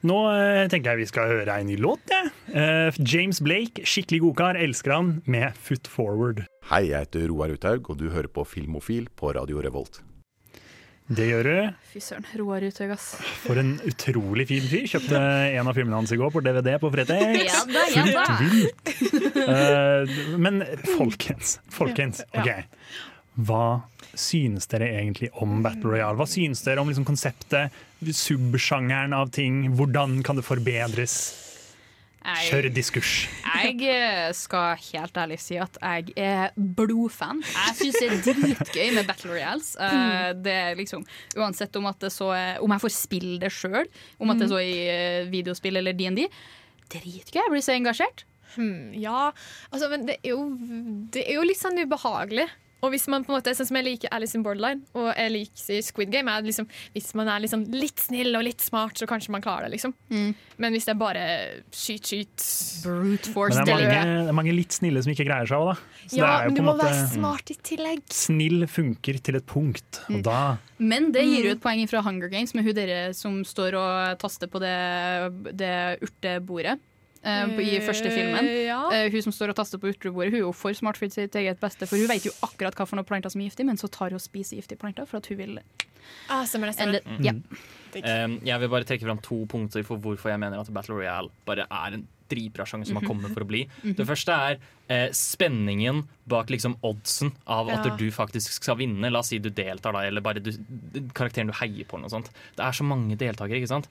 [0.01, 2.01] Nå eh, tenker jeg vi skal høre en ny låt.
[2.09, 2.31] jeg.
[2.57, 6.45] Eh, James Blake, skikkelig godkar, elsker han, med Foot Forward.
[6.71, 10.01] Hei, jeg heter Roar Uthaug, og du hører på Filmofil på Radio Revolt.
[11.11, 11.55] Det gjør du.
[11.91, 13.07] Fy søren, Roar Uthaug, ass.
[13.43, 14.85] For en utrolig fin fyr.
[14.87, 15.19] Kjøpte
[15.57, 17.41] en av filmene hans i går på DVD på Fretex.
[17.49, 18.25] Ja da, ja da.
[18.29, 19.35] Fullt vilt.
[19.41, 20.61] Eh, men
[20.93, 22.23] folkens, folkens.
[22.37, 22.51] Ok.
[23.47, 23.65] Hva
[24.11, 26.17] synes dere egentlig om Battle Royale?
[26.19, 29.65] Hva synes dere om liksom konseptet, subsjangeren av ting?
[29.75, 31.17] Hvordan kan det forbedres?
[32.21, 33.11] Jeg- Kjør diskurs.
[33.63, 37.41] Jeg eh, skal helt ærlig si at jeg er blodfan.
[37.41, 39.71] Jeg syns det er dritgøy med Battle Royales.
[39.79, 41.05] Eh, det er liksom,
[41.37, 43.87] uansett om, at det så er, om jeg får spille det sjøl,
[44.19, 46.27] om at det er så i eh, videospill eller DND.
[46.93, 47.41] Dritgøy.
[47.41, 48.25] Jeg blir så engasjert.
[48.55, 49.31] Hmm, ja,
[49.71, 50.41] altså, men det er, jo,
[51.13, 52.49] det er jo litt sånn ubehagelig.
[52.81, 55.31] Og hvis man på en måte, sånn som jeg liker Alice in Borderline og jeg
[55.35, 56.65] liker Squid Game, er liksom,
[56.95, 59.75] hvis man er liksom litt snill og litt smart, så kanskje man klarer det.
[59.77, 59.93] liksom.
[60.09, 61.25] Men hvis det er bare
[61.71, 62.47] skyt, skyt
[62.83, 65.71] Brute Men det er, mange, det er mange litt snille som ikke greier seg òg,
[65.71, 65.77] da.
[66.11, 68.01] Så Ja, det er jo men du må måte- være smart i tillegg.
[68.09, 72.29] Snill funker til et punkt, og da Men det gir jo et poeng fra Hunger
[72.33, 76.79] Games med hun dere som står og taster på det, det urtebordet.
[77.23, 78.45] Eh, i første filmen.
[78.45, 78.79] Eh, ja.
[78.91, 81.35] Eh, hun som står og taster på utebordet, hun er jo for smart for sitt
[81.35, 83.77] eget beste, for hun vet jo akkurat hva for noen planter som er giftige, men
[83.77, 85.59] så tar hun og spiser giftige planter for at hun vil
[86.29, 86.79] Ah, stemmer det.
[86.81, 87.23] ende, Mm.
[87.23, 88.25] ja.
[88.25, 91.29] Um, jeg vil bare trekke fram to punkter for hvorfor jeg mener at Battle Royale
[91.45, 93.67] bare er en dritbra sjanger som har kommet for å bli.
[93.83, 93.95] Mhm.
[93.97, 94.57] Det første er
[94.89, 97.95] eh, spenningen bak liksom oddsen av at Ja.
[97.95, 99.11] du faktisk skal vinne.
[99.11, 100.51] La oss si du deltar, da, eller bare du,
[101.13, 101.97] karakteren du heier på.
[101.97, 102.29] eller noe sånt.
[102.55, 103.87] Det er så mange deltakere, ikke sant?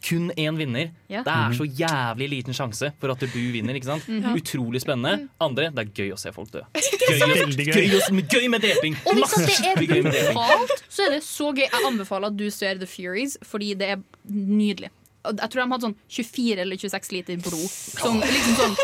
[0.00, 0.90] Kun én vinner.
[1.12, 1.20] Ja.
[1.26, 3.76] Det er så jævlig liten sjanse for at du vinner.
[3.76, 4.06] ikke sant?
[4.08, 4.32] Ja.
[4.38, 5.28] Utrolig spennende.
[5.42, 6.62] Andre, det er gøy å se folk dø.
[7.06, 8.22] Gøy, Gøy, gøy.
[8.26, 8.96] gøy, med dreping!
[9.06, 11.66] Og hvis det er brutalt, så er det så gøy.
[11.68, 14.90] Jeg anbefaler at du ser The Furies, fordi det er nydelig.
[15.26, 17.68] Jeg tror de hadde sånn 24 eller 26 liter blod.
[17.70, 18.74] Sånn, liksom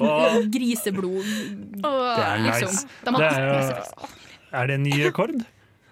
[0.00, 1.24] sånn griseblod.
[1.24, 2.60] Det er nice.
[2.66, 2.92] Liksom.
[3.04, 4.12] De Det er, jo,
[4.60, 5.34] er det en ny rekord?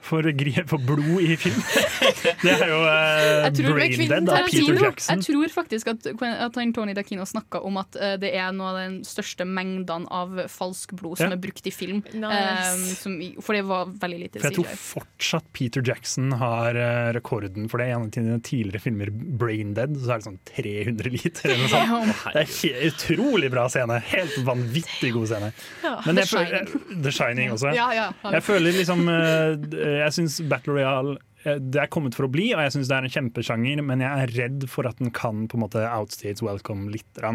[0.08, 0.24] For,
[0.70, 1.58] for blod i film?
[2.42, 5.18] Det er jo uh, Jeg tror, Brain Dead av Peter Jackson.
[5.20, 8.70] jeg tror faktisk at, at han Tony Dakino snakka om at uh, det er noe
[8.72, 11.36] av den største mengdene av falsk blod som Ja.
[11.36, 12.00] er brukt i film.
[12.14, 12.72] Nice.
[12.72, 17.10] Um, som, for det var veldig lite For jeg tror fortsatt Peter Jackson har uh,
[17.16, 17.90] rekorden for det.
[17.90, 21.68] I en av sine tidligere filmer, 'Brain Dead', så er det sånn 300 liter eller
[21.68, 22.16] noe.
[22.38, 23.98] Det er utrolig bra scene.
[24.12, 25.52] Helt vanvittig god scene.
[25.84, 25.94] Ja.
[26.06, 27.02] Men The jeg Shining.
[27.04, 27.72] The Shining også.
[27.76, 28.08] Ja, ja.
[28.38, 32.50] Jeg føler liksom eh, Jeg syns Battle Royale eh, det er kommet for å bli,
[32.54, 35.46] og jeg syns det er en kjempesjanger, men jeg er redd for at den kan
[35.50, 37.08] på en måte outstage welcome litt.
[37.20, 37.34] Ja.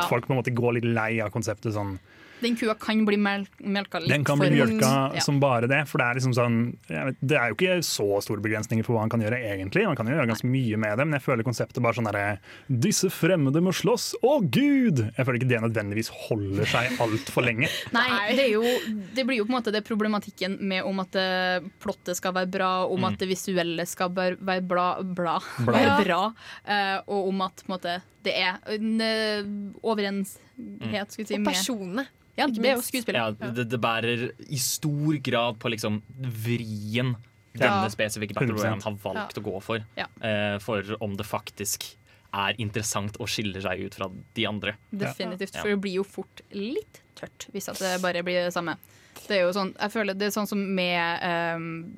[0.00, 1.96] At folk på en måte går litt lei av konseptet sånn
[2.42, 5.20] Den kua kan bli mel melka litt Den kan bli mjølka Ja.
[5.20, 5.84] som bare det.
[5.88, 6.56] For det er liksom sånn
[6.88, 9.86] vet, Det er jo ikke så store begrensninger for hva han kan gjøre egentlig.
[9.86, 12.38] Han kan jo gjøre ganske mye med det, men jeg føler konseptet bare sånn derre
[12.68, 14.14] Disse fremmede må slåss!
[14.22, 14.98] Å gud!
[15.16, 17.68] Jeg føler ikke det nødvendigvis holder seg altfor lenge.
[17.96, 18.62] Nei, det, er jo,
[19.14, 22.50] det blir jo på en måte det problematikken med om at eh, plottet skal være
[22.50, 23.12] bra, om Mm.
[23.12, 24.60] at det visuelle skal være bla,
[25.02, 25.72] bla, Bla.
[25.74, 26.20] være bra,
[26.66, 30.24] eh, og om at på en måte, det er en
[30.58, 32.06] eh, skulle si, Og personene.
[32.36, 33.38] Ja, ikke det jo skuespillet.
[33.40, 37.14] Ja, det, det bærer i stor grad på liksom vrien
[37.54, 37.88] denne Ja.
[37.88, 38.64] spesifikke Battle 100%.
[38.64, 39.42] Royale har valgt Ja.
[39.42, 39.84] å gå for.
[39.96, 40.06] Ja.
[40.20, 41.94] Eh, for om det faktisk
[42.34, 44.74] er interessant og skiller seg ut fra de andre.
[44.90, 45.54] Definitivt.
[45.54, 45.62] Ja.
[45.62, 48.74] For det blir jo fort litt tørt hvis at det bare blir det samme.
[49.28, 51.94] Det er jo sånn, jeg føler det er sånn som med um,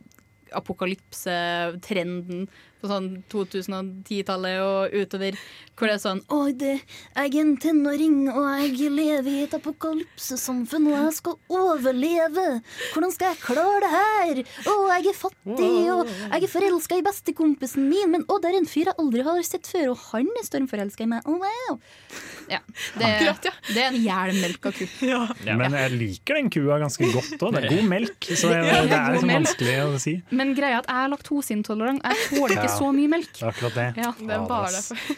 [0.52, 2.48] apokalypsetrenden
[2.81, 5.39] på sånn 2010-tallet og utover,
[5.77, 6.72] hvor det er sånn Oi, det,
[7.16, 12.47] jeg er en tenåring, og jeg lever i et apokalypsesamfunn, og jeg skal overleve.
[12.93, 14.43] Hvordan skal jeg klare det her?
[14.72, 18.61] Å, jeg er fattig, og jeg er forelska i bestekompisen min, men å, det er
[18.61, 21.29] en fyr jeg aldri har sett før, og han er stormforelska i meg.
[21.29, 21.81] Oh, wow.
[22.47, 22.61] Ja,
[22.95, 23.53] det, Akkurat, ja.
[23.74, 24.85] det er en jævmelka ku.
[25.07, 25.22] Ja,
[25.59, 27.57] Men jeg liker den kua ganske godt òg.
[27.57, 30.14] Det er god melk, så jeg, det er liksom vanskelig å si.
[30.31, 32.05] Men greia er at jeg er laktoseintolerant.
[32.07, 32.76] Jeg tåler ikke Ja.
[32.78, 33.32] så mye melk.
[33.32, 33.86] Det er akkurat det.
[34.02, 35.16] Ja, Det er bare derfor.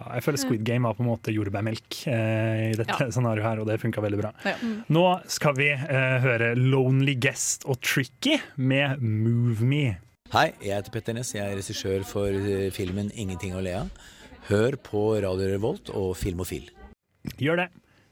[0.00, 3.10] Ja, jeg føler Squid Game var på en måte jordbærmelk eh, i dette Ja.
[3.10, 4.32] scenarioet her, og det funka veldig bra.
[4.44, 4.54] Ja.
[4.88, 9.98] Nå skal vi eh, høre Lonely Guest og Tricky med Move Me.
[10.32, 11.32] Hei, jeg heter Petter Ness.
[11.34, 13.90] Jeg er regissør for eh, filmen 'Ingenting å le av'.
[14.50, 16.70] Hør på Radio Revolt og Filmofil.
[17.38, 17.68] Gjør det.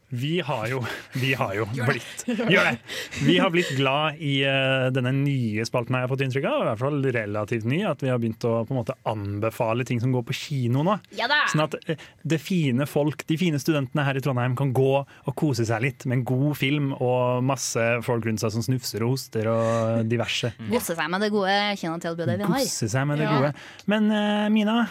[0.08, 0.78] Vi har jo,
[1.12, 2.78] vi har jo blitt Gjør det!
[3.26, 6.68] Vi har blitt glad i uh, denne nye spalten jeg har fått inntrykk av, i
[6.70, 10.14] hvert fall relativt ny, at vi har begynt å på en måte anbefale ting som
[10.14, 10.94] går på kino nå.
[11.18, 11.42] Ja da!
[11.52, 15.36] Sånn at uh, det fine folk, de fine studentene her i Trondheim kan gå og
[15.36, 19.12] kose seg litt med en god film og masse folk rundt seg som snufser og
[19.12, 20.54] hoster og diverse.
[20.70, 22.64] Gosse seg med det gode kinotilbudet vi har.
[22.64, 23.52] Kose seg med det gode.
[23.92, 24.86] Men uh, Mina,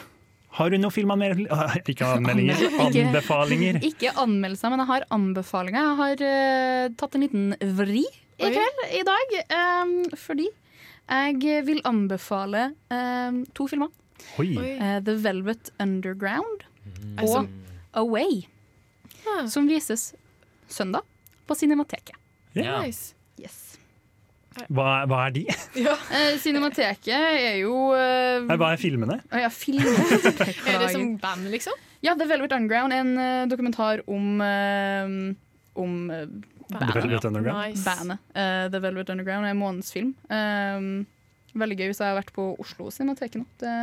[0.58, 3.80] har du noen filmanmeldelser Ikke anmeldinger, Ikke- anbefalinger.
[3.84, 5.90] Ikke anmeldelser, men jeg har anbefalinger.
[5.90, 8.06] Jeg har uh, tatt en liten vri
[8.38, 10.48] i kveld, i dag, Um, fordi
[11.08, 13.90] jeg vil anbefale um, to filmer.
[14.42, 14.50] Oi.
[14.58, 17.20] Eh, The Velvet Underground mm.
[17.24, 17.48] og
[17.98, 18.46] Away,
[19.28, 19.46] Ah.
[19.48, 20.14] som vises
[20.72, 21.02] søndag
[21.48, 22.16] på Cinemateket.
[22.56, 22.82] Yeah.
[22.86, 23.14] Nice.
[24.68, 25.44] Hva, hva er de?
[26.18, 29.20] Eh, Cinemateket er jo eh, Hva er filmene?
[29.30, 30.06] Ah, ja, filmene.
[30.70, 31.76] Er det som band, liksom?
[32.06, 35.12] Ja, The Velvet Underground, en eh, dokumentar om eh,
[35.78, 36.42] om bandet.
[36.68, 36.96] The bandet.
[37.04, 37.62] Velvet Underground?
[37.70, 37.86] Nice.
[37.86, 38.24] Bandet.
[38.34, 40.16] Eh, The Velvet Underground er en månedsfilm.
[41.58, 43.46] Veldig gøy hvis jeg har vært på Oslo Cinemateket nå.
[43.62, 43.76] Det,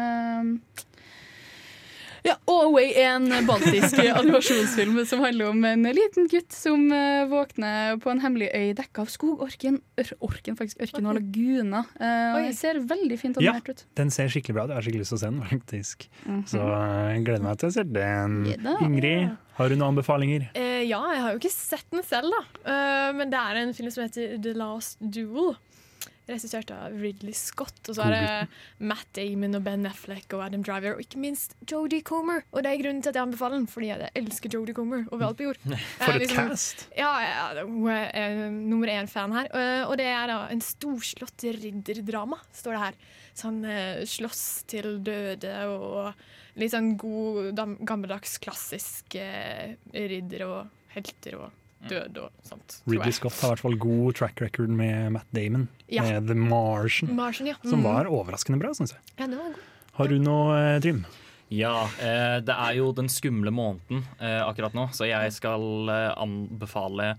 [2.25, 7.99] ja, Away er en baltisk animasjonsfilm som handler om en liten gutt som uh, våkner
[8.01, 9.43] på en hemmelig øy dekka av skog.
[9.45, 11.85] Orken, ør, orken faktisk, ørken og laguner.
[12.01, 13.85] Uh, og den ser veldig fint Ja, animert ut.
[14.01, 14.73] den ser skikkelig bra ut.
[14.73, 16.09] Jeg har skikkelig lyst til å se den, faktisk.
[16.25, 16.41] Mhm.
[16.55, 18.39] Så eh, jeg gleder meg til å se den.
[18.55, 18.77] Ja.
[18.85, 20.49] Ingrid, har du noen anbefalinger?
[20.59, 22.43] Eh, ja, jeg har jo ikke sett den selv, da.
[22.73, 25.55] Eh, men det er en film som heter The Last Duel.
[26.29, 27.81] Regissert av Ridley Scott.
[27.89, 31.57] Og så er det Matt Damon og Ben Affleck og Adam Driver, og ikke minst
[31.71, 32.45] Jodie Comer.
[32.53, 35.41] Og det er grunnen til at jeg anbefaler den, fordi jeg elsker Jodie Comer overalt
[35.41, 35.61] på jord.
[36.05, 36.87] For Eh, et cast!
[36.97, 39.51] Ja, ja, hun er eh, nummer én-fan her.
[39.51, 43.03] Og, og det er da en storslått ridderdrama, står det her.
[43.35, 46.15] Sånn eh, slåss til døde og
[46.61, 51.61] litt sånn god, gammeldags, klassisk eh, ridder og helter og
[51.91, 52.79] død og sånt.
[52.89, 53.13] Ridley.
[53.13, 56.03] Scott har i hvert fall god track record med Matt Damon, Ja.
[56.03, 57.55] med The Martian, Martian, ja.
[57.63, 57.85] som Mm.
[57.85, 59.01] var overraskende bra, syns jeg.
[59.19, 59.63] Ja, det var god.
[59.95, 61.05] Har du noe, eh, Trym?
[61.51, 66.15] Ja, eh, det er jo den skumle måneden eh, akkurat nå, så jeg skal eh,
[66.17, 67.17] anbefale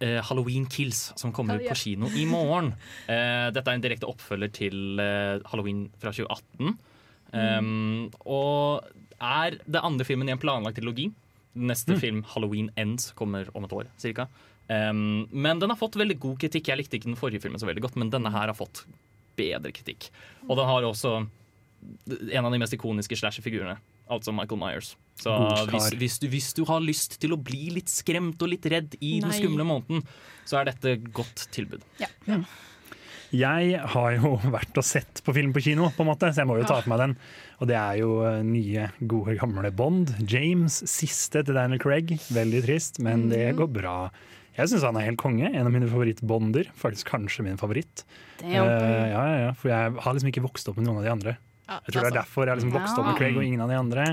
[0.00, 2.74] eh, Halloween Kills, som kommer på kino i morgen.
[3.08, 5.00] Eh, dette er en direkte oppfølger til
[5.46, 6.76] Halloween fra 2018.
[7.32, 8.84] Um, og
[9.20, 11.10] er det andre filmen i en planlagt trilogi.
[11.56, 12.00] Neste Mm.
[12.00, 14.28] film, Halloween Ends, kommer om et år cirka.
[14.68, 16.68] Um, men den har fått veldig god kritikk.
[16.68, 18.84] Jeg likte ikke den forrige filmen så veldig godt, men denne her har fått
[19.38, 20.10] bedre kritikk.
[20.48, 21.28] Og den har også
[22.32, 23.76] en av de mest ikoniske slasher-figurene,
[24.10, 24.96] altså Michael Myers.
[25.20, 25.30] Så
[25.70, 28.96] hvis, hvis, du, hvis du har lyst til å bli litt skremt og litt redd
[29.00, 30.02] i den skumle måneden,
[30.44, 31.84] så er dette et godt tilbud.
[33.36, 36.48] Jeg har jo vært og sett på film på kino, på en måte, så jeg
[36.50, 37.14] må jo ta på meg den.
[37.60, 40.14] Og det er jo eh, nye, gode, gamle Bond.
[40.30, 42.16] James, siste til Daniel Craig.
[42.32, 43.58] Veldig trist, men det Mhm.
[43.62, 43.96] går bra.
[44.56, 45.50] Jeg syns han er helt konge.
[45.52, 46.70] En av mine favorittbonder.
[46.80, 48.04] Faktisk kanskje min favoritt.
[48.42, 51.12] Eh, ja, ja, ja, For jeg har liksom ikke vokst opp med noen av de
[51.12, 51.36] andre.
[51.66, 53.74] Jeg tror det er derfor jeg liksom vokst opp med Craig og ingen av de
[53.74, 54.04] andre.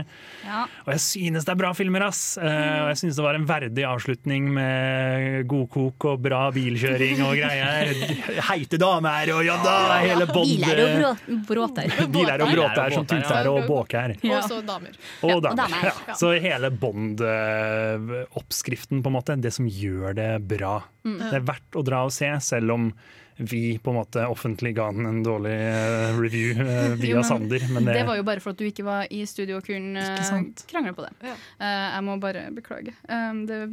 [0.88, 2.22] Og jeg synes det er bra filmer, ass!
[2.41, 7.36] Eh, og jeg synes det var en verdig avslutning med godkok og bra bilkjøring og
[7.38, 7.93] greier.
[8.49, 9.76] Heite damer og ja da!
[10.01, 10.49] Hele Bond...
[10.49, 11.14] Biler og brå-
[11.51, 11.93] bråter.
[12.18, 14.18] Biler og bråter som tuter og båker.
[14.26, 14.89] Og så damer.
[15.22, 15.58] Og damer.
[15.62, 15.86] damer.
[15.91, 16.18] Ja.
[16.18, 20.82] Så hele Bond-oppskriften, på en måte, det som gjør det bra.
[21.06, 21.20] Mm.
[21.22, 22.89] Det er verdt å dra og se, selv om
[23.38, 27.29] vi på en måte offentlig ga den en dårlig eh, review eh, via Jo, men
[27.29, 27.65] Sander.
[27.73, 30.03] Men det, Det var jo bare for at du ikke var i studio og kunne
[30.03, 31.13] Ikke krangle på det.
[31.23, 31.34] Ja.
[31.59, 32.95] Eh, jeg må bare beklage.
[33.09, 33.63] Um, det,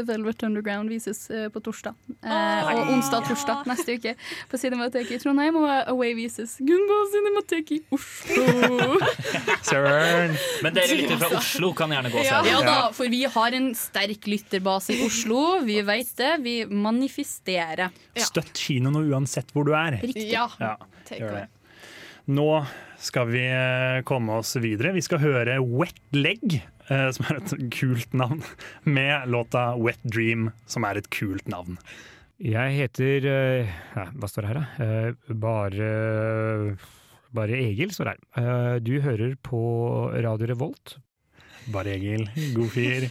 [0.00, 1.96] The Velvet Underground vises eh, på torsdag.
[2.24, 4.14] Eh, og onsdag og torsdag neste uke
[4.50, 5.58] på Cinemateket i Trondheim.
[5.60, 8.96] Og Away vises Gunbo Cinemateket i Oslo.
[9.70, 10.34] Søren!
[10.64, 13.56] Men dere lytter fra Oslo kan gjerne gå og se ja da, for vi har
[13.56, 15.60] en sterk lytterbase i Oslo.
[15.66, 16.32] Vi vet det.
[16.44, 17.92] Vi manifesterer.
[18.20, 20.00] Støtt kinoen nå uansett hvor du er.
[20.02, 20.30] Riktig.
[20.32, 20.48] Ja.
[20.60, 20.76] Ja,
[21.12, 21.48] gjør det.
[22.30, 22.46] Nå
[23.00, 24.92] skal vi eh, komme oss videre.
[24.94, 26.60] Vi skal høre Wet Leg,
[26.90, 28.40] som er et kult navn,
[28.82, 31.78] med låta Wet Dream, som er et kult navn.
[32.40, 34.86] Jeg heter eh, ja, Hva står det her, da?
[34.86, 35.90] Eh, bare
[37.36, 38.22] bare Egil står det her.
[38.40, 39.60] Eh, du hører på
[40.24, 40.96] Radio Revolt.
[41.70, 42.24] Bare Egil,
[42.56, 43.06] god fyr.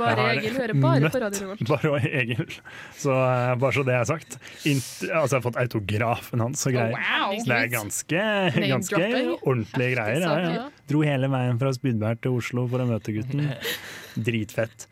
[0.00, 1.62] Bare Egil hører bare på Radio Revolt.
[1.70, 2.56] Bare Egil.
[2.98, 4.36] Så eh, bare så det er sagt.
[4.66, 6.96] Int altså, jeg har fått autografen hans og greier.
[6.96, 7.36] wow.
[7.46, 8.24] Det er ganske,
[8.66, 9.02] ganske
[9.40, 10.24] ordentlige greier.
[10.26, 10.68] Ja, ja.
[10.90, 13.52] Dro hele veien fra Spydberg til Oslo for å møte gutten.
[14.30, 14.88] Dritfett.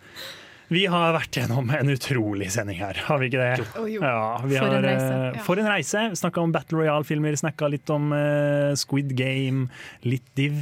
[0.69, 3.69] Vi har vært gjennom en utrolig sending her, har vi ikke det?
[3.89, 4.03] Jo.
[4.05, 5.07] Ja, vi For en reise.
[5.14, 5.45] eh, Ja.
[5.47, 6.03] For en reise.
[6.21, 9.71] Snakka om Battle Royale-filmer, snakka litt om uh, Squid Game,
[10.05, 10.59] litt Div.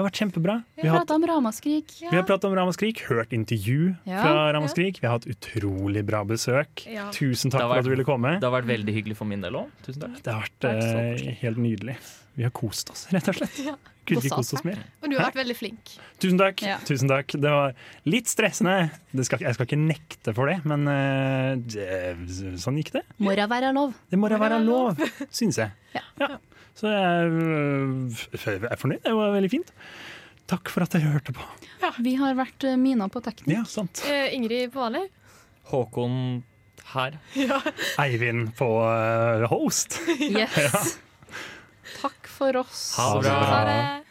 [0.00, 0.52] Det har vært kjempebra.
[0.78, 1.92] Vi Vi har prata om ramaskrik.
[2.00, 4.52] vi har pratet om Ramaskrik, hørt intervju Ja, fra ja.
[4.56, 4.96] Ramaskrik.
[5.02, 6.86] Vi har hatt utrolig bra besøk.
[6.88, 7.10] Ja.
[7.12, 8.40] Tusen takk vært, for at du ville komme.
[8.40, 9.68] Det har vært veldig hyggelig for min del òg.
[9.84, 10.22] Tusen takk.
[10.24, 11.98] Det har vært så eh, helt nydelig.
[12.32, 13.60] Vi har kost oss, rett og slett.
[13.68, 13.76] Ja.
[14.08, 14.78] Kunne ikke kost oss mer.
[15.04, 15.90] Og du har vært veldig flink.
[16.18, 16.62] Tusen takk.
[16.64, 16.78] Ja.
[16.88, 17.36] tusen takk.
[17.36, 17.76] Det var
[18.08, 18.88] litt stressende.
[19.12, 22.16] Det skal, jeg skal ikke nekte for det, men uh, det,
[22.58, 23.04] sånn gikk det.
[23.20, 23.92] Må da være lov.
[24.08, 25.76] Det må da være lov, syns jeg.
[26.20, 26.36] Ja.
[26.78, 29.02] Så jeg øh, jeg er fornøyd.
[29.04, 29.72] Det var veldig fint.
[30.50, 31.44] Takk for at dere hørte på.
[32.02, 33.52] Vi har vært eh, Mina på teknikk.
[33.52, 34.02] Ja, sant.
[34.10, 35.06] Eh, Ingrid på Hvaler.
[35.70, 36.42] Håkon
[36.94, 37.18] her.
[38.02, 40.00] Eivind på øh, host.
[40.30, 40.98] Yes.
[42.00, 42.82] Takk for oss.
[42.96, 43.38] Ha det bra.
[43.50, 44.09] Ha det.